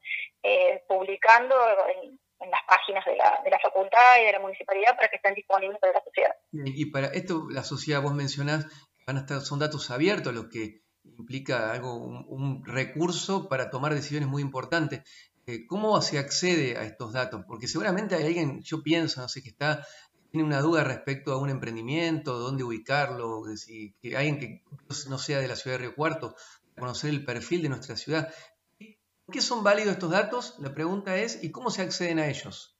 publicando 0.86 1.56
en, 1.88 2.18
las 2.50 2.60
páginas 2.68 3.02
de 3.06 3.16
la, 3.16 3.40
de 3.42 3.50
la 3.50 3.58
facultad 3.58 4.20
y 4.20 4.26
de 4.26 4.32
la 4.32 4.38
municipalidad 4.38 4.94
para 4.94 5.08
que 5.08 5.16
estén 5.16 5.32
disponibles 5.32 5.78
para 5.78 5.94
la 5.94 6.04
sociedad. 6.04 6.36
Y 6.52 6.90
para 6.90 7.06
esto, 7.06 7.46
la 7.50 7.62
sociedad, 7.62 8.02
vos 8.02 8.12
mencionás, 8.12 8.66
van 9.06 9.16
a 9.16 9.20
estar, 9.20 9.40
son 9.40 9.60
datos 9.60 9.90
abiertos 9.90 10.34
los 10.34 10.50
que 10.50 10.83
implica 11.18 11.72
algo, 11.72 11.94
un, 11.96 12.64
recurso 12.64 13.48
para 13.48 13.70
tomar 13.70 13.94
decisiones 13.94 14.28
muy 14.28 14.42
importantes. 14.42 15.02
Eh, 15.46 15.66
¿Cómo 15.66 16.00
se 16.00 16.18
accede 16.18 16.76
a 16.76 16.84
estos 16.84 17.12
datos? 17.12 17.44
Porque 17.46 17.68
seguramente 17.68 18.14
hay 18.14 18.26
alguien, 18.26 18.62
yo 18.62 18.82
pienso, 18.82 19.20
no 19.20 19.28
sé, 19.28 19.42
que 19.42 19.50
está, 19.50 19.86
tiene 20.30 20.46
una 20.46 20.60
duda 20.60 20.84
respecto 20.84 21.32
a 21.32 21.38
un 21.38 21.50
emprendimiento, 21.50 22.38
dónde 22.38 22.64
ubicarlo, 22.64 23.44
si, 23.56 23.94
que 24.00 24.16
alguien 24.16 24.38
que 24.38 24.62
no 25.08 25.18
sea 25.18 25.38
de 25.38 25.48
la 25.48 25.56
ciudad 25.56 25.76
de 25.78 25.84
Río 25.84 25.94
Cuarto, 25.94 26.34
conocer 26.78 27.10
el 27.10 27.24
perfil 27.24 27.62
de 27.62 27.68
nuestra 27.68 27.96
ciudad. 27.96 28.32
¿Por 28.78 29.34
qué 29.34 29.40
son 29.40 29.62
válidos 29.62 29.92
estos 29.92 30.10
datos? 30.10 30.56
La 30.58 30.74
pregunta 30.74 31.16
es, 31.16 31.42
¿y 31.42 31.52
cómo 31.52 31.70
se 31.70 31.82
acceden 31.82 32.18
a 32.18 32.26
ellos? 32.26 32.74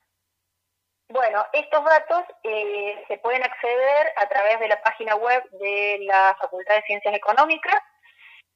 Bueno, 1.09 1.45
estos 1.53 1.85
datos 1.85 2.25
eh, 2.43 3.05
se 3.09 3.19
pueden 3.19 3.43
acceder 3.43 4.13
a 4.17 4.29
través 4.29 4.59
de 4.59 4.69
la 4.69 4.83
página 4.83 5.15
web 5.17 5.43
de 5.61 5.99
la 6.03 6.37
Facultad 6.41 6.75
de 6.75 6.83
Ciencias 6.83 7.15
Económicas, 7.15 7.77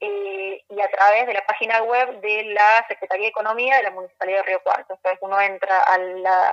eh, 0.00 0.64
y 0.68 0.80
a 0.80 0.88
través 0.90 1.26
de 1.26 1.34
la 1.34 1.44
página 1.44 1.82
web 1.82 2.20
de 2.20 2.44
la 2.44 2.86
Secretaría 2.86 3.24
de 3.24 3.30
Economía 3.30 3.78
de 3.78 3.82
la 3.82 3.90
Municipalidad 3.90 4.38
de 4.38 4.44
Río 4.44 4.62
Cuarto. 4.62 4.94
Entonces 4.94 5.18
uno 5.22 5.40
entra 5.40 5.82
a 5.82 5.98
la, 5.98 6.52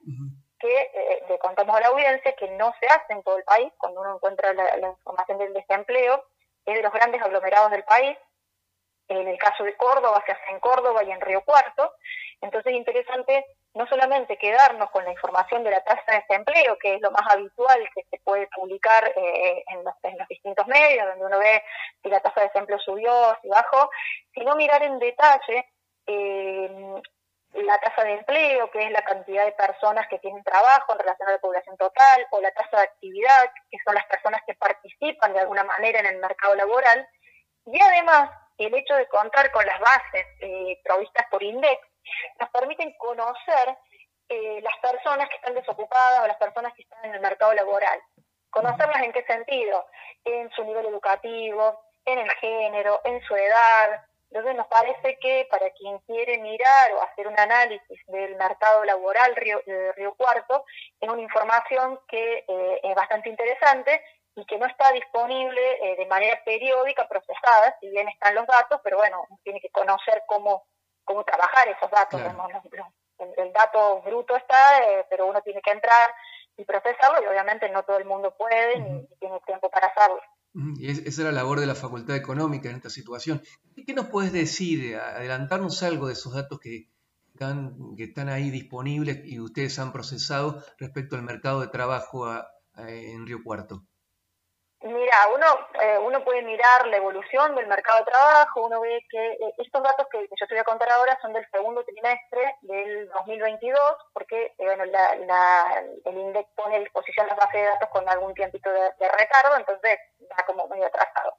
que 0.58 0.80
eh, 0.80 1.22
le 1.28 1.38
contamos 1.38 1.76
a 1.76 1.80
la 1.80 1.86
audiencia 1.88 2.34
que 2.34 2.50
no 2.50 2.74
se 2.80 2.86
hace 2.86 3.12
en 3.12 3.22
todo 3.22 3.38
el 3.38 3.44
país, 3.44 3.72
cuando 3.78 4.00
uno 4.00 4.16
encuentra 4.16 4.52
la, 4.52 4.76
la 4.76 4.88
información 4.88 5.38
del 5.38 5.54
desempleo, 5.54 6.24
es 6.64 6.74
de 6.74 6.82
los 6.82 6.92
grandes 6.92 7.22
aglomerados 7.22 7.70
del 7.70 7.84
país, 7.84 8.18
en 9.08 9.28
el 9.28 9.38
caso 9.38 9.62
de 9.62 9.76
Córdoba 9.76 10.22
se 10.26 10.32
hace 10.32 10.50
en 10.50 10.60
Córdoba 10.60 11.04
y 11.04 11.12
en 11.12 11.20
Río 11.20 11.42
Cuarto, 11.42 11.92
entonces 12.40 12.72
es 12.72 12.78
interesante 12.78 13.44
no 13.76 13.86
solamente 13.86 14.38
quedarnos 14.38 14.90
con 14.90 15.04
la 15.04 15.12
información 15.12 15.62
de 15.62 15.70
la 15.70 15.84
tasa 15.84 16.02
de 16.08 16.24
desempleo, 16.26 16.78
que 16.78 16.94
es 16.94 17.00
lo 17.02 17.10
más 17.10 17.22
habitual 17.30 17.86
que 17.94 18.04
se 18.10 18.18
puede 18.24 18.48
publicar 18.56 19.06
eh, 19.14 19.64
en, 19.68 19.84
los, 19.84 19.94
distintos 20.30 20.66
medios, 20.66 21.06
donde 21.06 21.26
uno 21.26 21.38
ve 21.38 21.62
si 22.02 22.08
la 22.08 22.20
tasa 22.20 22.40
de 22.40 22.46
desempleo 22.46 22.78
subió, 22.78 23.36
si 23.42 23.48
bajó, 23.48 23.90
sino 24.32 24.56
mirar 24.56 24.82
en 24.82 24.98
detalle 24.98 25.66
eh, 26.06 27.00
la 27.52 27.78
tasa 27.78 28.04
de 28.04 28.14
empleo, 28.14 28.70
que 28.70 28.82
es 28.82 28.90
la 28.90 29.02
cantidad 29.02 29.44
de 29.44 29.52
personas 29.52 30.08
que 30.08 30.18
tienen 30.20 30.42
trabajo 30.42 30.92
en 30.92 30.98
relación 30.98 31.28
a 31.28 31.32
la 31.32 31.38
población 31.38 31.76
total, 31.76 32.26
o 32.30 32.40
la 32.40 32.52
tasa 32.52 32.78
de 32.78 32.84
actividad, 32.84 33.50
que 33.70 33.78
son 33.84 33.94
las 33.94 34.06
personas 34.06 34.40
que 34.46 34.54
participan 34.54 35.34
de 35.34 35.40
alguna 35.40 35.64
manera 35.64 36.00
en 36.00 36.06
el 36.06 36.16
mercado 36.16 36.54
laboral, 36.54 37.06
y 37.66 37.78
además 37.78 38.30
el 38.56 38.74
hecho 38.74 38.94
de 38.94 39.06
contar 39.08 39.50
con 39.52 39.66
las 39.66 39.78
bases 39.80 40.26
eh, 40.40 40.80
provistas 40.82 41.26
por 41.30 41.42
INDEX 41.42 41.78
nos 42.40 42.50
permiten 42.50 42.92
conocer 42.98 43.76
eh, 44.28 44.60
las 44.60 44.76
personas 44.78 45.28
que 45.28 45.36
están 45.36 45.54
desocupadas 45.54 46.24
o 46.24 46.26
las 46.26 46.36
personas 46.36 46.74
que 46.74 46.82
están 46.82 47.04
en 47.04 47.14
el 47.14 47.20
mercado 47.20 47.54
laboral. 47.54 48.00
Conocerlas 48.50 49.02
en 49.02 49.12
qué 49.12 49.22
sentido, 49.24 49.86
en 50.24 50.50
su 50.50 50.64
nivel 50.64 50.86
educativo, 50.86 51.80
en 52.04 52.18
el 52.18 52.30
género, 52.32 53.00
en 53.04 53.20
su 53.22 53.36
edad. 53.36 54.04
Entonces 54.30 54.56
nos 54.56 54.66
parece 54.66 55.18
que 55.18 55.46
para 55.50 55.70
quien 55.70 55.98
quiere 56.00 56.38
mirar 56.38 56.92
o 56.92 57.02
hacer 57.02 57.28
un 57.28 57.38
análisis 57.38 58.00
del 58.08 58.34
mercado 58.36 58.84
laboral 58.84 59.34
de 59.34 59.92
Río 59.92 60.14
Cuarto, 60.14 60.64
es 61.00 61.08
una 61.08 61.22
información 61.22 62.00
que 62.08 62.44
eh, 62.48 62.80
es 62.82 62.94
bastante 62.94 63.28
interesante 63.28 64.02
y 64.34 64.44
que 64.44 64.58
no 64.58 64.66
está 64.66 64.92
disponible 64.92 65.60
eh, 65.82 65.96
de 65.96 66.06
manera 66.06 66.42
periódica, 66.44 67.08
procesada, 67.08 67.76
si 67.80 67.88
bien 67.88 68.08
están 68.08 68.34
los 68.34 68.46
datos, 68.46 68.80
pero 68.82 68.98
bueno, 68.98 69.26
tiene 69.42 69.60
que 69.60 69.70
conocer 69.70 70.22
cómo 70.26 70.66
cómo 71.06 71.24
trabajar 71.24 71.68
esos 71.68 71.90
datos. 71.90 72.20
El, 73.18 73.52
dato 73.52 74.02
bruto 74.02 74.36
está, 74.36 74.82
eh, 74.82 75.06
pero 75.08 75.26
uno 75.26 75.40
tiene 75.40 75.62
que 75.62 75.70
entrar 75.70 76.10
y 76.58 76.64
procesarlo 76.64 77.22
y 77.22 77.26
obviamente 77.26 77.70
no 77.70 77.82
todo 77.82 77.96
el 77.96 78.04
mundo 78.04 78.34
puede 78.36 78.78
ni 78.78 79.06
tiene 79.18 79.40
tiempo 79.46 79.70
para 79.70 79.86
hacerlo. 79.86 80.20
Y 80.76 80.90
esa 80.90 81.02
es 81.06 81.18
la 81.18 81.32
labor 81.32 81.60
de 81.60 81.66
la 81.66 81.74
Facultad 81.74 82.16
Económica 82.16 82.68
en 82.68 82.76
esta 82.76 82.90
situación. 82.90 83.42
¿Qué 83.86 83.94
nos 83.94 84.06
puedes 84.06 84.32
decir, 84.32 84.96
adelantarnos 84.96 85.82
algo 85.82 86.08
de 86.08 86.14
esos 86.14 86.34
datos 86.34 86.58
que 86.60 86.90
están, 87.32 87.94
que 87.96 88.04
están 88.04 88.28
ahí 88.28 88.50
disponibles 88.50 89.20
y 89.24 89.38
ustedes 89.40 89.78
han 89.78 89.92
procesado 89.92 90.62
respecto 90.78 91.16
al 91.16 91.22
mercado 91.22 91.60
de 91.60 91.68
trabajo 91.68 92.26
en 92.76 93.26
Río 93.26 93.42
Cuarto? 93.44 93.86
Mira, 94.86 95.16
uno, 95.34 95.46
eh, 95.82 95.98
uno 95.98 96.22
puede 96.22 96.42
mirar 96.42 96.86
la 96.86 96.98
evolución 96.98 97.54
del 97.56 97.66
mercado 97.66 97.98
de 97.98 98.10
trabajo, 98.10 98.66
uno 98.66 98.80
ve 98.80 99.04
que 99.10 99.32
eh, 99.32 99.54
estos 99.58 99.82
datos 99.82 100.06
que, 100.10 100.20
yo 100.20 100.46
te 100.46 100.54
voy 100.54 100.60
a 100.60 100.64
contar 100.64 100.90
ahora 100.90 101.18
son 101.20 101.32
del 101.32 101.46
segundo 101.50 101.82
trimestre 101.84 102.54
del 102.62 103.08
2022, 103.08 103.80
porque 104.12 104.46
eh, 104.46 104.64
bueno, 104.64 104.84
la, 104.84 105.84
el 106.04 106.16
INDEC 106.16 106.46
pone 106.54 106.76
a 106.76 106.80
disposición 106.80 107.26
las 107.26 107.36
bases 107.36 107.62
de 107.62 107.66
datos 107.66 107.88
con 107.88 108.08
algún 108.08 108.32
tiempito 108.34 108.70
de, 108.70 109.08
retardo, 109.18 109.56
entonces 109.56 109.98
va 110.30 110.44
como 110.46 110.68
medio 110.68 110.86
atrasado. 110.86 111.34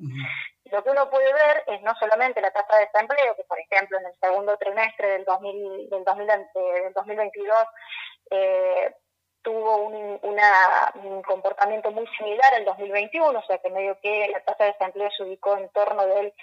Lo 0.66 0.84
que 0.84 0.90
uno 0.90 1.10
puede 1.10 1.32
ver 1.32 1.64
es 1.68 1.82
no 1.84 1.96
solamente 1.96 2.42
la 2.42 2.52
tasa 2.52 2.76
de 2.78 2.90
desempleo, 2.92 3.36
que 3.36 3.44
por 3.46 3.60
ejemplo 3.60 3.98
en 3.98 4.08
el 4.08 4.16
segundo 4.20 4.58
trimestre 4.58 5.08
del, 5.10 5.24
2000, 5.24 5.90
del, 5.90 6.04
2000, 6.04 6.28
del 6.28 6.94
2022 6.94 7.58
eh, 8.32 8.94
tuvo 9.42 9.78
un, 9.78 10.20
un 10.24 11.22
comportamiento 11.24 11.92
muy 11.92 12.08
similar 12.18 12.54
al 12.54 12.66
2021, 12.66 13.40
o 13.40 13.44
sea 13.44 13.58
que 13.60 13.70
medio 13.70 14.00
que 14.02 14.30
la 14.30 14.42
tasa 14.42 14.66
de 14.66 14.72
desempleo 14.74 15.10
se 15.12 15.24
ubicó 15.24 15.58
en 15.58 15.70
torno 15.70 16.06
del 16.06 16.34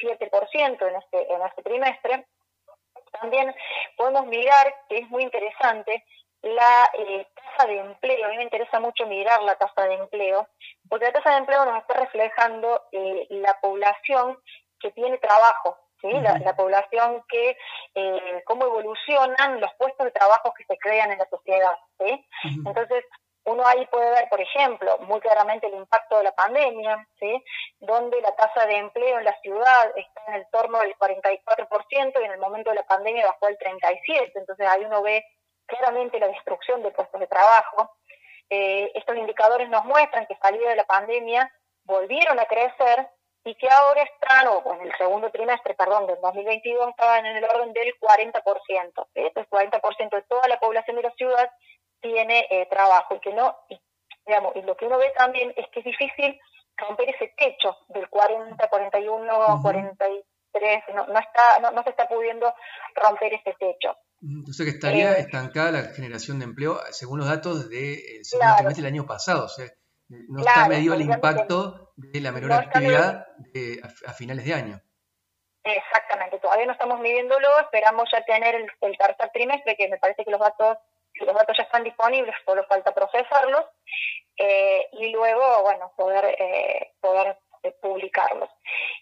7% 0.00 0.88
en 0.88 0.96
este, 0.96 1.32
en 1.32 1.42
este 1.42 1.62
trimestre. 1.62 2.26
También 3.20 3.54
podemos 3.96 4.26
mirar, 4.26 4.74
que 4.88 4.98
es 4.98 5.08
muy 5.08 5.22
interesante, 5.22 6.04
la 6.42 6.90
eh, 6.98 7.26
tasa 7.34 7.68
de 7.68 7.78
empleo. 7.78 8.26
A 8.26 8.28
mí 8.30 8.36
me 8.36 8.42
interesa 8.42 8.80
mucho 8.80 9.06
mirar 9.06 9.42
la 9.42 9.56
tasa 9.56 9.84
de 9.84 9.94
empleo, 9.94 10.48
porque 10.88 11.06
la 11.06 11.12
tasa 11.12 11.30
de 11.30 11.36
empleo 11.38 11.64
nos 11.64 11.78
está 11.78 11.94
reflejando 11.94 12.82
eh, 12.92 13.26
la 13.30 13.58
población 13.60 14.38
que 14.80 14.90
tiene 14.90 15.18
trabajo, 15.18 15.78
la, 16.12 16.56
población 16.56 17.22
que, 17.28 17.56
eh, 17.94 18.42
cómo 18.44 18.66
evolucionan 18.66 19.60
los 19.60 19.72
puestos 19.74 20.04
de 20.04 20.12
trabajo 20.12 20.52
que 20.54 20.64
se 20.64 20.78
crean 20.78 21.10
en 21.12 21.18
la 21.18 21.28
sociedad. 21.28 21.76
¿sí? 21.98 22.26
Entonces, 22.66 23.04
uno 23.44 23.66
ahí 23.66 23.86
puede 23.86 24.10
ver, 24.10 24.28
por 24.28 24.40
ejemplo, 24.40 24.98
muy 25.00 25.20
claramente 25.20 25.66
el 25.66 25.74
impacto 25.74 26.18
de 26.18 26.24
la 26.24 26.32
pandemia, 26.32 27.06
¿sí? 27.18 27.44
donde 27.78 28.20
la 28.22 28.34
tasa 28.34 28.66
de 28.66 28.76
empleo 28.76 29.18
en 29.18 29.24
la 29.24 29.38
ciudad 29.40 29.92
está 29.96 30.22
en 30.28 30.34
el 30.34 30.46
torno 30.50 30.78
del 30.80 30.96
44% 30.96 32.20
y 32.20 32.24
en 32.24 32.32
el 32.32 32.38
momento 32.38 32.70
de 32.70 32.76
la 32.76 32.86
pandemia 32.86 33.26
bajó 33.26 33.46
al 33.46 33.58
37%. 33.58 34.32
Entonces 34.34 34.66
ahí 34.66 34.84
uno 34.84 35.02
ve 35.02 35.24
claramente 35.66 36.18
la 36.18 36.28
destrucción 36.28 36.82
de 36.82 36.90
puestos 36.90 37.20
de 37.20 37.26
trabajo. 37.26 37.90
Eh, 38.48 38.90
estos 38.94 39.16
indicadores 39.16 39.68
nos 39.68 39.84
muestran 39.84 40.26
que 40.26 40.36
salida 40.36 40.70
de 40.70 40.76
la 40.76 40.84
pandemia 40.84 41.50
volvieron 41.84 42.38
a 42.38 42.46
crecer 42.46 43.08
y 43.44 43.54
que 43.56 43.68
ahora 43.68 44.02
están, 44.02 44.48
o 44.48 44.74
en 44.74 44.86
el 44.88 44.96
segundo 44.96 45.30
trimestre, 45.30 45.74
perdón, 45.74 46.06
del 46.06 46.18
2022, 46.22 46.88
estaban 46.88 47.26
en 47.26 47.36
el 47.36 47.44
orden 47.44 47.72
del 47.74 47.92
40%. 48.00 49.06
¿sí? 49.12 49.20
El 49.34 49.48
40% 49.48 50.10
de 50.10 50.22
toda 50.22 50.48
la 50.48 50.58
población 50.58 50.96
de 50.96 51.02
la 51.02 51.12
ciudad 51.12 51.50
tiene 52.00 52.46
eh, 52.50 52.66
trabajo 52.70 53.16
y 53.16 53.20
que 53.20 53.34
no, 53.34 53.54
y, 53.68 53.78
digamos, 54.26 54.56
y 54.56 54.62
lo 54.62 54.76
que 54.76 54.86
uno 54.86 54.98
ve 54.98 55.12
también 55.16 55.52
es 55.56 55.66
que 55.68 55.80
es 55.80 55.84
difícil 55.84 56.40
romper 56.76 57.10
ese 57.10 57.32
techo 57.36 57.76
del 57.88 58.08
40, 58.08 58.68
41, 58.68 59.60
43, 59.62 60.84
no, 60.94 61.06
no, 61.06 61.18
está, 61.18 61.70
no, 61.70 61.82
se 61.82 61.90
está 61.90 62.08
pudiendo 62.08 62.52
romper 62.94 63.34
ese 63.34 63.54
techo. 63.58 63.96
Entonces 64.22 64.64
que 64.64 64.72
estaría 64.72 65.12
eh, 65.12 65.20
estancada 65.20 65.70
la 65.70 65.82
generación 65.94 66.38
de 66.38 66.46
empleo 66.46 66.80
según 66.92 67.18
los 67.18 67.28
datos 67.28 67.68
del 67.68 67.78
de 67.78 68.24
segundo 68.24 68.56
trimestre 68.56 68.82
del 68.82 68.92
año 68.92 69.06
pasado. 69.06 69.44
O 69.44 69.48
sea, 69.48 69.66
no 70.08 70.40
está 70.40 70.68
medido 70.68 70.94
el 70.94 71.02
impacto 71.02 71.92
de 71.96 72.20
la 72.20 72.32
menor 72.32 72.52
actividad 72.52 73.26
a, 74.06 74.12
finales 74.12 74.44
de 74.44 74.54
año. 74.54 74.80
Exactamente, 75.62 76.38
todavía 76.40 76.66
no 76.66 76.72
estamos 76.72 77.00
midiéndolo, 77.00 77.48
esperamos 77.60 78.08
ya 78.12 78.22
tener 78.24 78.54
el, 78.54 78.70
el 78.82 78.98
tercer 78.98 79.30
trimestre, 79.32 79.76
que 79.76 79.88
me 79.88 79.98
parece 79.98 80.24
que 80.24 80.30
los 80.30 80.40
datos 80.40 80.76
los 81.20 81.34
datos 81.34 81.56
ya 81.56 81.64
están 81.64 81.84
disponibles, 81.84 82.34
solo 82.44 82.64
falta 82.64 82.92
procesarlos 82.92 83.64
eh, 84.36 84.88
y 84.92 85.10
luego, 85.10 85.62
bueno, 85.62 85.92
poder, 85.96 86.24
eh, 86.38 86.92
poder 87.00 87.38
eh, 87.62 87.72
publicarlos. 87.80 88.50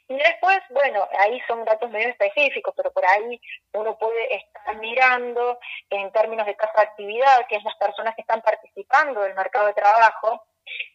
Y 0.09 0.17
después, 0.17 0.59
bueno, 0.71 1.09
ahí 1.19 1.41
son 1.47 1.65
datos 1.65 1.91
medio 1.91 2.09
específicos, 2.09 2.75
pero 2.77 2.93
por 2.93 3.05
ahí 3.07 3.41
uno 3.73 3.97
puede 3.99 4.37
estar 4.37 4.77
mirando 4.77 5.59
en 5.91 6.13
términos 6.13 6.47
de 6.47 6.55
tasa 6.55 6.73
de 6.77 6.83
actividad, 6.83 7.47
que 7.49 7.57
es 7.57 7.65
las 7.65 7.77
personas 7.77 8.15
que 8.15 8.23
están 8.23 8.43
participando 8.43 9.23
del 9.23 9.35
mercado 9.35 9.67
de 9.67 9.75
trabajo, 9.75 10.45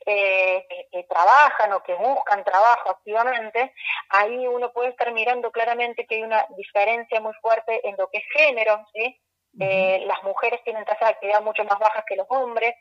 que, 0.05 0.87
que, 0.91 1.03
trabajan 1.03 1.73
o 1.73 1.83
que 1.83 1.93
buscan 1.95 2.43
trabajo 2.43 2.91
activamente, 2.91 3.73
ahí 4.09 4.47
uno 4.47 4.71
puede 4.71 4.89
estar 4.89 5.11
mirando 5.11 5.51
claramente 5.51 6.05
que 6.05 6.15
hay 6.15 6.23
una 6.23 6.45
diferencia 6.55 7.19
muy 7.19 7.33
fuerte 7.41 7.87
en 7.87 7.95
lo 7.97 8.09
que 8.09 8.19
es 8.19 8.25
género, 8.33 8.85
¿sí? 8.93 9.19
Eh, 9.59 10.03
las 10.05 10.21
mujeres 10.23 10.63
tienen 10.63 10.85
tasas 10.85 11.01
de 11.01 11.13
actividad 11.15 11.41
mucho 11.41 11.63
más 11.63 11.79
bajas 11.79 12.03
que 12.07 12.15
los 12.15 12.27
hombres. 12.29 12.75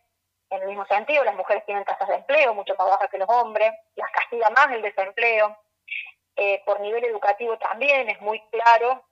En 0.50 0.62
el 0.62 0.68
mismo 0.68 0.86
sentido, 0.86 1.24
las 1.24 1.34
mujeres 1.34 1.64
tienen 1.64 1.84
tasas 1.84 2.08
de 2.08 2.16
empleo 2.16 2.54
mucho 2.54 2.74
más 2.78 2.88
bajas 2.88 3.10
que 3.10 3.18
los 3.18 3.28
hombres. 3.28 3.72
Las 3.94 4.10
castiga 4.10 4.50
más 4.50 4.70
el 4.72 4.82
desempleo. 4.82 5.56
Eh, 6.36 6.62
por 6.66 6.80
nivel 6.80 7.04
educativo 7.04 7.56
también 7.58 8.10
es 8.10 8.20
muy 8.20 8.40
claro 8.50 9.02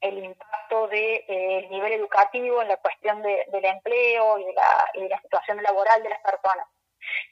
el 0.00 0.22
impacto 0.22 0.88
del 0.88 1.00
de, 1.00 1.24
eh, 1.28 1.68
nivel 1.70 1.92
educativo 1.92 2.60
en 2.60 2.68
la 2.68 2.76
cuestión 2.76 3.22
del 3.22 3.64
empleo 3.64 4.38
y 4.38 4.44
de, 4.44 4.52
la, 4.52 4.90
y 4.94 5.02
de 5.02 5.08
la 5.08 5.20
situación 5.22 5.62
laboral 5.62 6.02
de 6.02 6.08
las 6.10 6.20
personas. 6.20 6.66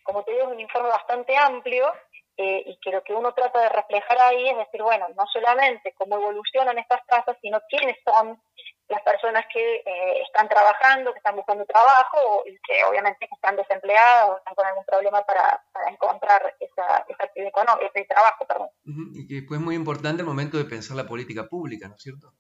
Como 0.03 0.25
te 0.25 0.33
digo, 0.33 0.45
es 0.45 0.53
un 0.53 0.61
informe 0.61 0.89
bastante 0.89 1.37
amplio 1.37 1.93
y 2.41 2.79
que 2.81 2.93
lo 2.93 3.03
que 3.03 3.13
uno 3.13 3.35
trata 3.35 3.61
de 3.61 3.69
reflejar 3.69 4.17
ahí 4.21 4.49
es 4.49 4.57
decir, 4.59 4.81
bueno, 4.81 5.07
no 5.17 5.27
solamente 5.27 5.93
cómo 5.99 6.17
evolucionan 6.17 6.79
estas 6.79 7.05
tasas, 7.07 7.37
sino 7.43 7.61
quiénes 7.69 7.97
son 8.05 8.41
las 8.89 9.03
personas 9.03 9.45
que 9.53 9.83
eh, 9.85 10.23
están 10.23 10.49
trabajando, 10.49 11.13
que 11.13 11.19
están 11.19 11.35
buscando 11.35 11.67
trabajo 11.67 12.45
y 12.47 12.57
que 12.61 12.85
obviamente 12.89 13.29
están 13.31 13.57
desempleadas 13.57 14.31
o 14.31 14.39
están 14.39 14.55
con 14.55 14.67
algún 14.67 14.85
problema 14.85 15.23
para, 15.23 15.63
encontrar 15.91 16.55
esa, 16.61 17.05
esa 17.09 17.25
actividad 17.25 17.49
económica, 17.49 17.91
ese 17.93 18.05
trabajo. 18.07 18.47
Perdón. 18.47 18.69
Y 19.15 19.27
que 19.27 19.55
es 19.55 19.61
muy 19.61 19.75
importante 19.75 20.23
el 20.23 20.29
momento 20.29 20.59
de 20.59 20.65
pensar 20.65 20.97
la 20.97 21.07
política 21.07 21.49
pública, 21.49 21.89
¿no 21.89 21.97
es 21.97 22.03
cierto? 22.03 22.33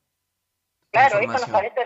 Claro, 0.90 1.18
esto 1.18 1.32
nos 1.32 1.50
parece 1.50 1.84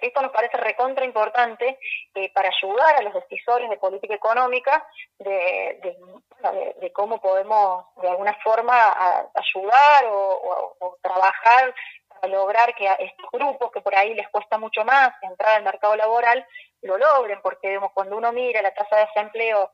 esto 0.00 0.22
nos 0.22 0.32
parece 0.32 0.56
recontra 0.56 1.04
importante 1.04 1.78
eh, 2.14 2.32
para 2.32 2.48
ayudar 2.48 2.96
a 2.96 3.02
los 3.02 3.14
decisores 3.14 3.68
de 3.70 3.76
política 3.76 4.14
económica 4.14 4.86
de, 5.18 5.96
de, 6.80 6.92
cómo 6.92 7.20
podemos 7.20 7.86
de 8.02 8.08
alguna 8.08 8.34
forma 8.42 8.74
ayudar 9.34 10.04
o, 10.08 10.96
trabajar 11.00 11.74
lograr 12.28 12.74
que 12.74 12.88
a 12.88 12.94
estos 12.94 13.30
grupos 13.32 13.70
que 13.70 13.80
por 13.80 13.94
ahí 13.94 14.14
les 14.14 14.28
cuesta 14.28 14.58
mucho 14.58 14.84
más 14.84 15.10
entrar 15.22 15.56
al 15.56 15.64
mercado 15.64 15.94
laboral 15.96 16.46
lo 16.82 16.98
logren, 16.98 17.40
porque 17.42 17.68
vemos 17.68 17.92
cuando 17.92 18.16
uno 18.16 18.32
mira 18.32 18.62
la 18.62 18.72
tasa 18.72 18.96
de 18.96 19.06
desempleo 19.06 19.70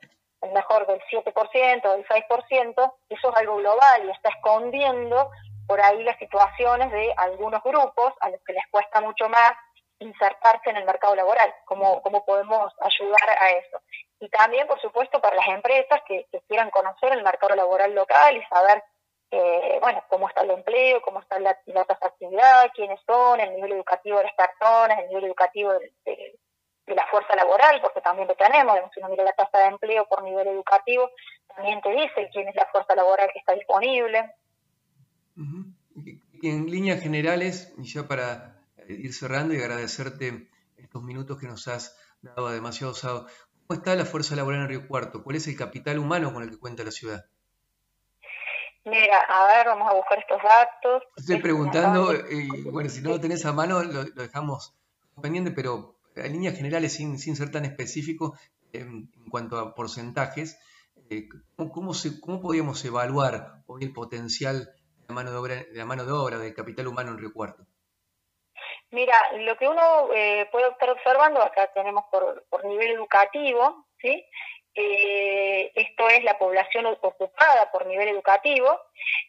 mejor 0.53 0.87
del 0.87 1.01
7%, 1.11 1.91
del 1.91 2.07
6%, 2.07 2.93
eso 3.09 3.29
es 3.29 3.37
algo 3.37 3.57
global 3.57 4.05
y 4.05 4.11
está 4.11 4.29
escondiendo 4.29 5.29
por 5.67 5.79
ahí 5.81 6.03
las 6.03 6.17
situaciones 6.17 6.91
de 6.91 7.13
algunos 7.17 7.61
grupos 7.63 8.13
a 8.21 8.29
los 8.29 8.41
que 8.43 8.53
les 8.53 8.67
cuesta 8.71 9.01
mucho 9.01 9.29
más 9.29 9.53
insertarse 10.01 10.69
en 10.69 10.77
el 10.77 10.85
mercado 10.85 11.15
laboral, 11.15 11.53
cómo, 11.65 12.01
cómo 12.01 12.25
podemos 12.25 12.73
ayudar 12.81 13.29
a 13.29 13.49
eso. 13.51 13.81
Y 14.19 14.29
también, 14.29 14.67
por 14.67 14.79
supuesto, 14.81 15.21
para 15.21 15.35
las 15.35 15.47
empresas 15.47 16.01
que, 16.07 16.27
que 16.31 16.41
quieran 16.47 16.69
conocer 16.69 17.13
el 17.13 17.23
mercado 17.23 17.55
laboral 17.55 17.93
local 17.93 18.37
y 18.37 18.43
saber 18.45 18.83
eh, 19.31 19.77
bueno, 19.79 20.03
cómo 20.09 20.27
está 20.27 20.41
el 20.41 20.51
empleo, 20.51 21.01
cómo 21.01 21.21
está 21.21 21.39
la, 21.39 21.57
la 21.67 21.85
tasa 21.85 21.99
de 22.01 22.07
actividad, 22.07 22.71
quiénes 22.75 22.99
son, 23.05 23.39
el 23.39 23.55
nivel 23.55 23.71
educativo 23.71 24.17
de 24.17 24.25
las 24.25 24.33
personas, 24.33 24.99
el 24.99 25.07
nivel 25.07 25.25
educativo 25.25 25.71
de, 25.71 26.37
la 26.87 27.07
fuerza 27.07 27.33
laboral, 27.37 27.79
porque 27.81 28.01
también 28.01 28.27
lo 28.27 28.35
tenemos, 28.35 28.77
si 28.93 28.99
uno 28.99 29.07
mira 29.07 29.23
la 29.23 29.31
tasa 29.31 29.59
de 29.59 29.67
empleo 29.67 30.05
por 30.09 30.21
nivel 30.23 30.45
educativo, 30.49 31.09
también 31.55 31.79
te 31.79 31.89
dice 31.91 32.29
quién 32.33 32.49
es 32.49 32.55
la 32.55 32.65
fuerza 32.65 32.93
laboral 32.95 33.29
que 33.31 33.39
está 33.39 33.53
disponible. 33.53 34.29
En 35.37 36.65
líneas 36.69 36.99
generales, 36.99 37.73
y 37.77 37.85
ya 37.85 38.05
para 38.05 38.60
ir 38.91 39.13
cerrando 39.13 39.53
y 39.53 39.57
agradecerte 39.57 40.49
estos 40.77 41.03
minutos 41.03 41.39
que 41.39 41.47
nos 41.47 41.67
has 41.67 41.97
dado 42.21 42.49
demasiado 42.49 42.93
usado, 42.93 43.27
¿cómo 43.67 43.79
está 43.79 43.95
la 43.95 44.05
fuerza 44.05 44.35
laboral 44.35 44.61
en 44.61 44.67
Río 44.67 44.87
Cuarto? 44.87 45.23
¿Cuál 45.23 45.37
es 45.37 45.47
el 45.47 45.55
capital 45.55 45.99
humano 45.99 46.33
con 46.33 46.43
el 46.43 46.49
que 46.49 46.57
cuenta 46.57 46.83
la 46.83 46.91
ciudad? 46.91 47.25
Mira, 48.83 49.19
a 49.29 49.45
ver, 49.45 49.67
vamos 49.67 49.89
a 49.89 49.93
buscar 49.93 50.17
estos 50.19 50.41
datos. 50.41 51.03
Estoy 51.15 51.39
preguntando, 51.39 52.13
y 52.13 52.63
bueno, 52.69 52.89
si 52.89 53.01
no 53.01 53.11
lo 53.11 53.19
tenés 53.19 53.45
a 53.45 53.53
mano, 53.53 53.83
lo, 53.83 54.05
dejamos 54.05 54.75
pendiente, 55.21 55.51
pero 55.51 55.99
en 56.15 56.31
líneas 56.31 56.55
generales, 56.55 56.93
sin, 56.93 57.19
sin 57.19 57.35
ser 57.35 57.51
tan 57.51 57.65
específico 57.65 58.35
en 58.73 59.11
cuanto 59.29 59.59
a 59.59 59.75
porcentajes, 59.75 60.57
eh, 61.09 61.27
¿cómo, 61.55 61.93
se, 61.93 62.19
¿cómo 62.21 62.39
podríamos 62.39 62.83
evaluar 62.85 63.63
hoy 63.67 63.83
el 63.83 63.93
potencial 63.93 64.59
de 64.65 65.05
la 65.09 65.13
mano 65.13 65.31
de 65.31 65.37
obra, 65.37 65.55
de 65.55 65.73
la 65.73 65.85
mano 65.85 66.05
de 66.05 66.11
obra, 66.13 66.37
del 66.37 66.53
capital 66.53 66.87
humano 66.87 67.11
en 67.11 67.17
Río 67.17 67.33
Cuarto? 67.33 67.65
Mira, 68.91 69.15
lo 69.37 69.57
que 69.57 69.67
uno 69.69 70.09
eh, 70.13 70.47
puede 70.51 70.69
estar 70.69 70.89
observando, 70.89 71.41
acá 71.41 71.67
tenemos 71.73 72.03
por, 72.11 72.45
por 72.49 72.65
nivel 72.65 72.91
educativo, 72.91 73.85
¿sí? 74.01 74.25
Eh, 74.73 75.71
esto 75.75 76.07
es 76.07 76.23
la 76.23 76.37
población 76.37 76.85
ocupada 76.85 77.71
por 77.71 77.85
nivel 77.85 78.09
educativo, 78.09 78.79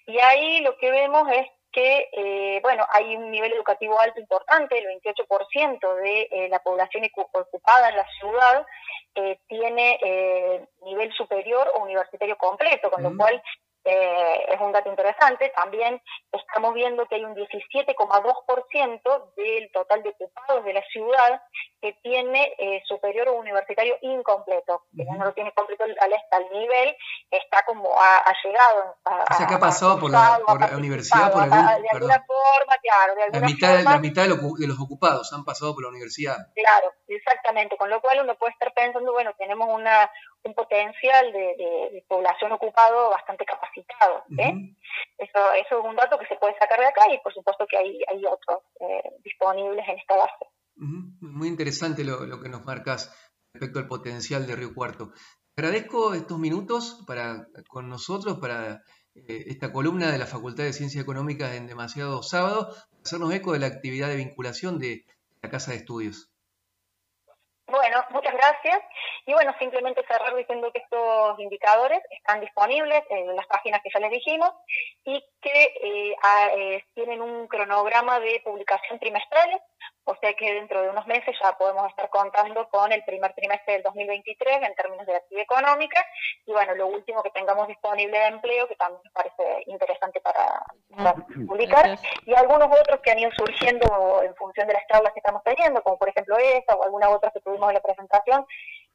y 0.07 0.19
ahí 0.19 0.61
lo 0.61 0.77
que 0.79 0.91
vemos 0.91 1.29
es 1.33 1.47
que, 1.73 2.09
eh, 2.13 2.61
bueno, 2.63 2.87
hay 2.91 3.17
un 3.17 3.31
nivel 3.31 3.53
educativo 3.53 3.99
alto 3.99 4.21
importante, 4.21 4.79
el 4.79 4.87
28% 5.01 5.95
de 5.95 6.29
eh, 6.31 6.49
la 6.49 6.59
población 6.59 7.09
ocupada 7.33 7.89
en 7.89 7.97
la 7.97 8.07
ciudad 8.19 8.67
tiene 9.47 10.67
nivel 10.81 11.13
superior 11.13 11.71
o 11.75 11.83
universitario 11.83 12.37
completo, 12.39 12.91
con 12.91 13.03
lo 13.03 13.11
mm. 13.11 13.17
cual 13.19 13.43
eh, 13.85 14.45
es 14.49 14.61
un 14.61 14.73
dato 14.73 14.89
interesante. 14.89 15.53
También 15.57 16.01
estamos 16.33 16.75
viendo 16.75 17.07
que 17.07 17.17
hay 17.17 17.25
un 17.25 17.35
17,2% 17.35 19.35
del 19.37 19.71
total 19.73 20.03
de 20.03 20.11
ocupados 20.11 20.65
de 20.65 20.73
la 20.73 20.83
ciudad 20.93 21.43
que 21.81 21.95
tiene 22.03 22.55
eh, 22.59 22.83
superior 22.87 23.29
o 23.29 23.35
universitario 23.35 23.97
incompleto. 24.03 24.85
Que 24.97 25.05
no 25.05 25.25
lo 25.25 25.33
tiene 25.33 25.53
completo 25.53 25.85
al, 25.85 25.97
al 25.99 26.51
nivel, 26.53 26.97
está 27.31 27.63
como 27.67 27.91
ha, 27.99 28.33
llegado. 28.45 28.97
A, 29.05 29.25
o 29.31 29.35
sea, 29.35 29.47
que 29.47 29.55
ha 29.55 29.61
pasado 29.61 29.99
por 29.99 30.11
la, 30.11 30.41
universidad, 30.77 31.33
por 31.33 31.43
algún, 31.43 31.83
de 31.83 31.89
alguna 31.93 32.25
forma, 32.25 32.77
claro. 32.83 33.15
De 33.17 33.23
alguna 33.25 33.41
la 33.41 33.47
mitad, 33.47 33.83
la 33.83 33.99
mitad 33.99 34.23
de, 34.23 34.29
los 34.29 34.81
ocupados 34.81 35.33
han 35.33 35.45
pasado 35.45 35.75
por 35.75 35.83
la 35.83 35.89
universidad. 35.89 36.37
Claro, 36.55 36.93
exactamente. 37.09 37.77
Con 37.77 37.91
lo 37.91 38.01
cual 38.01 38.21
uno 38.23 38.37
puede 38.37 38.53
estar 38.53 38.73
pensando, 38.75 39.13
bueno, 39.13 39.33
tenemos 39.37 39.69
una 39.69 40.09
un 40.45 40.55
potencial 40.55 41.33
de, 41.33 42.05
población 42.09 42.53
ocupado 42.53 43.11
bastante 43.11 43.45
capacitado. 43.73 44.25
¿eh? 44.39 44.77
eso, 45.19 45.39
eso 45.65 45.79
es 45.79 45.85
un 45.85 45.97
dato 45.97 46.19
que 46.19 46.27
se 46.27 46.37
puede 46.37 46.55
sacar 46.59 46.79
de 46.79 46.87
acá 46.87 47.03
y 47.13 47.19
por 47.23 47.33
supuesto 47.33 47.67
que 47.69 47.77
hay, 47.77 48.01
hay 48.09 48.25
otros 48.25 48.63
eh, 48.81 49.11
disponibles 49.25 49.87
en 49.89 49.99
esta 49.99 50.17
base. 50.17 50.47
Muy 50.75 51.49
interesante 51.49 52.05
lo, 52.05 52.41
que 52.41 52.49
nos 52.49 52.65
marcas 52.65 53.15
respecto 53.53 53.79
al 53.79 53.87
potencial 53.87 54.47
de 54.47 54.57
Río 54.57 54.75
Cuarto. 54.75 55.13
Agradezco 55.57 56.15
estos 56.15 56.39
minutos 56.39 57.05
para, 57.07 57.47
con 57.69 57.89
nosotros 57.89 58.39
para 58.39 58.83
eh, 59.15 59.45
esta 59.49 59.73
columna 59.73 60.11
de 60.11 60.19
la 60.19 60.27
Facultad 60.27 60.65
de 60.65 60.73
Ciencias 60.73 61.03
Económicas 61.03 61.55
en 61.55 61.67
demasiado 61.67 62.23
sábado, 62.23 62.75
hacernos 63.05 63.33
eco 63.35 63.53
de 63.53 63.59
la 63.59 63.67
actividad 63.67 64.09
de 64.09 64.17
vinculación 64.17 64.79
de 64.79 65.05
la 65.43 65.51
Casa 65.51 65.73
de 65.73 65.79
Estudios. 65.79 66.32
Bueno, 67.73 68.05
muchas 68.11 68.35
gracias. 68.35 68.83
Y 69.25 69.33
bueno, 69.33 69.55
simplemente 69.59 70.05
cerrar 70.07 70.37
diciendo 70.37 70.71
que 70.73 70.81
estos 70.81 71.39
indicadores 71.39 72.03
están 72.11 72.43
disponibles 72.43 73.03
en 73.09 73.35
las 73.35 73.47
páginas 73.47 73.81
que 73.83 73.89
ya 73.89 73.99
les 73.99 74.11
dijimos 74.11 74.51
y 75.07 75.25
que 75.43 75.65
eh, 75.83 76.17
eh, 76.57 76.85
tienen 76.95 77.21
un 77.21 77.47
cronograma 77.49 78.21
de 78.21 78.41
publicación 78.45 78.99
trimestral 78.99 79.61
o 80.05 80.17
sea 80.17 80.35
que 80.35 80.53
dentro 80.53 80.83
de 80.83 80.91
unos 80.91 81.07
meses 81.07 81.35
ya 81.41 81.57
podemos 81.57 81.89
estar 81.89 82.09
contando 82.11 82.69
con 82.71 82.91
el 82.91 83.05
primer 83.05 83.33
trimestre 83.35 83.75
del 83.75 83.83
2023 83.85 84.63
en 84.63 84.75
términos 84.75 85.07
de 85.07 85.15
actividad 85.15 85.45
económica. 85.45 86.05
Y 86.45 86.53
bueno, 86.53 86.75
lo 86.75 86.89
último 86.89 87.23
que 87.23 87.31
tengamos 87.31 87.69
disponible 87.69 88.19
de 88.19 88.27
empleo, 88.27 88.67
que 88.67 88.75
también 88.75 89.01
me 89.05 89.11
parece 89.11 89.63
interesante 89.67 90.21
para, 90.21 90.65
publicar, 91.47 91.99
y 92.27 92.35
algunos 92.35 92.69
otros 92.81 93.01
que 93.01 93.13
han 93.13 93.21
ido 93.21 93.31
surgiendo 93.37 94.23
en 94.25 94.35
función 94.35 94.67
de 94.67 94.75
las 94.75 94.87
charlas 94.89 95.13
que 95.13 95.21
estamos 95.21 95.43
teniendo, 95.45 95.83
como 95.83 95.99
por 95.99 96.09
ejemplo 96.09 96.37
esta 96.37 96.75
o 96.75 96.83
alguna 96.83 97.09
otra 97.09 97.31
que 97.31 97.41
tuvimos 97.41 97.69
en 97.69 97.75
la 97.75 97.81
presentación, 97.81 98.45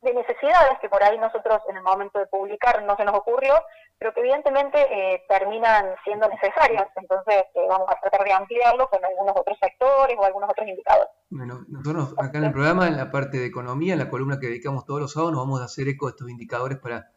de 0.02 0.14
necesidades 0.14 0.80
que 0.80 0.90
por 0.90 1.04
ahí 1.04 1.18
nosotros 1.18 1.62
en 1.70 1.78
el 1.78 1.84
momento 1.84 2.20
de 2.20 2.28
publicar 2.28 2.84
no 2.84 2.96
se 2.96 3.04
nos 3.04 3.16
ocurrió, 3.16 3.54
pero 3.98 4.14
que 4.14 4.20
evidentemente 4.20 4.80
eh, 4.92 5.24
terminan 5.28 5.96
siendo 6.04 6.28
necesarias. 6.30 6.88
Entonces 6.96 7.46
eh, 7.56 7.66
vamos 7.68 7.90
a 7.90 8.00
tratar 8.00 8.24
de 8.26 8.34
ampliarlo 8.34 8.88
con 8.90 9.04
algunos 9.04 9.36
otros 9.36 9.58
sectores 9.60 10.16
o 10.20 10.24
algunos 10.24 10.50
otros 10.50 10.68
indicadores. 10.68 11.10
Bueno, 11.30 11.66
nosotros 11.68 12.14
acá 12.18 12.38
en 12.38 12.46
el 12.46 12.52
programa, 12.52 12.88
en 12.88 12.98
la 12.98 13.12
parte 13.12 13.38
de 13.38 13.48
economía, 13.48 13.94
en 13.94 14.00
la 14.00 14.10
columna 14.10 14.40
que 14.40 14.48
dedicamos 14.48 14.86
todos 14.86 15.02
los 15.02 15.14
sábados, 15.14 15.34
nos 15.34 15.42
vamos 15.42 15.62
a 15.62 15.66
hacer 15.66 15.88
eco 15.88 16.06
de 16.06 16.12
estos 16.12 16.30
indicadores 16.30 16.78
para 16.78 17.12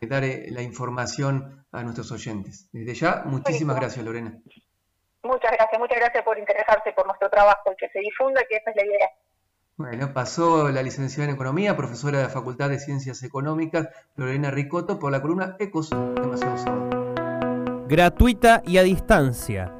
dar 0.00 0.24
eh, 0.24 0.46
la 0.50 0.62
información 0.62 1.64
a 1.72 1.82
nuestros 1.82 2.10
oyentes. 2.12 2.68
Desde 2.72 2.94
ya, 2.94 3.22
muchísimas 3.24 3.76
gracias, 3.76 4.04
Lorena. 4.04 4.38
Muchas 5.22 5.52
gracias, 5.52 5.80
muchas 5.80 5.98
gracias 5.98 6.22
por 6.22 6.38
interesarse 6.38 6.92
por 6.92 7.06
nuestro 7.06 7.30
trabajo 7.30 7.72
y 7.72 7.76
que 7.76 7.88
se 7.88 8.00
difunda, 8.00 8.42
que 8.48 8.56
esa 8.56 8.70
es 8.70 8.76
la 8.76 8.84
idea. 8.84 9.10
Bueno, 9.76 10.12
pasó 10.12 10.70
la 10.70 10.84
licenciada 10.84 11.28
en 11.28 11.34
Economía, 11.34 11.76
profesora 11.76 12.18
de 12.18 12.24
la 12.24 12.30
Facultad 12.30 12.70
de 12.70 12.78
Ciencias 12.78 13.24
Económicas, 13.24 13.88
Lorena 14.14 14.52
Ricoto, 14.52 15.00
por 15.00 15.10
la 15.10 15.20
columna 15.20 15.56
Ecos, 15.58 15.90
demasiado 15.90 16.58
sábado. 16.58 17.84
Gratuita 17.88 18.62
y 18.64 18.78
a 18.78 18.84
distancia. 18.84 19.74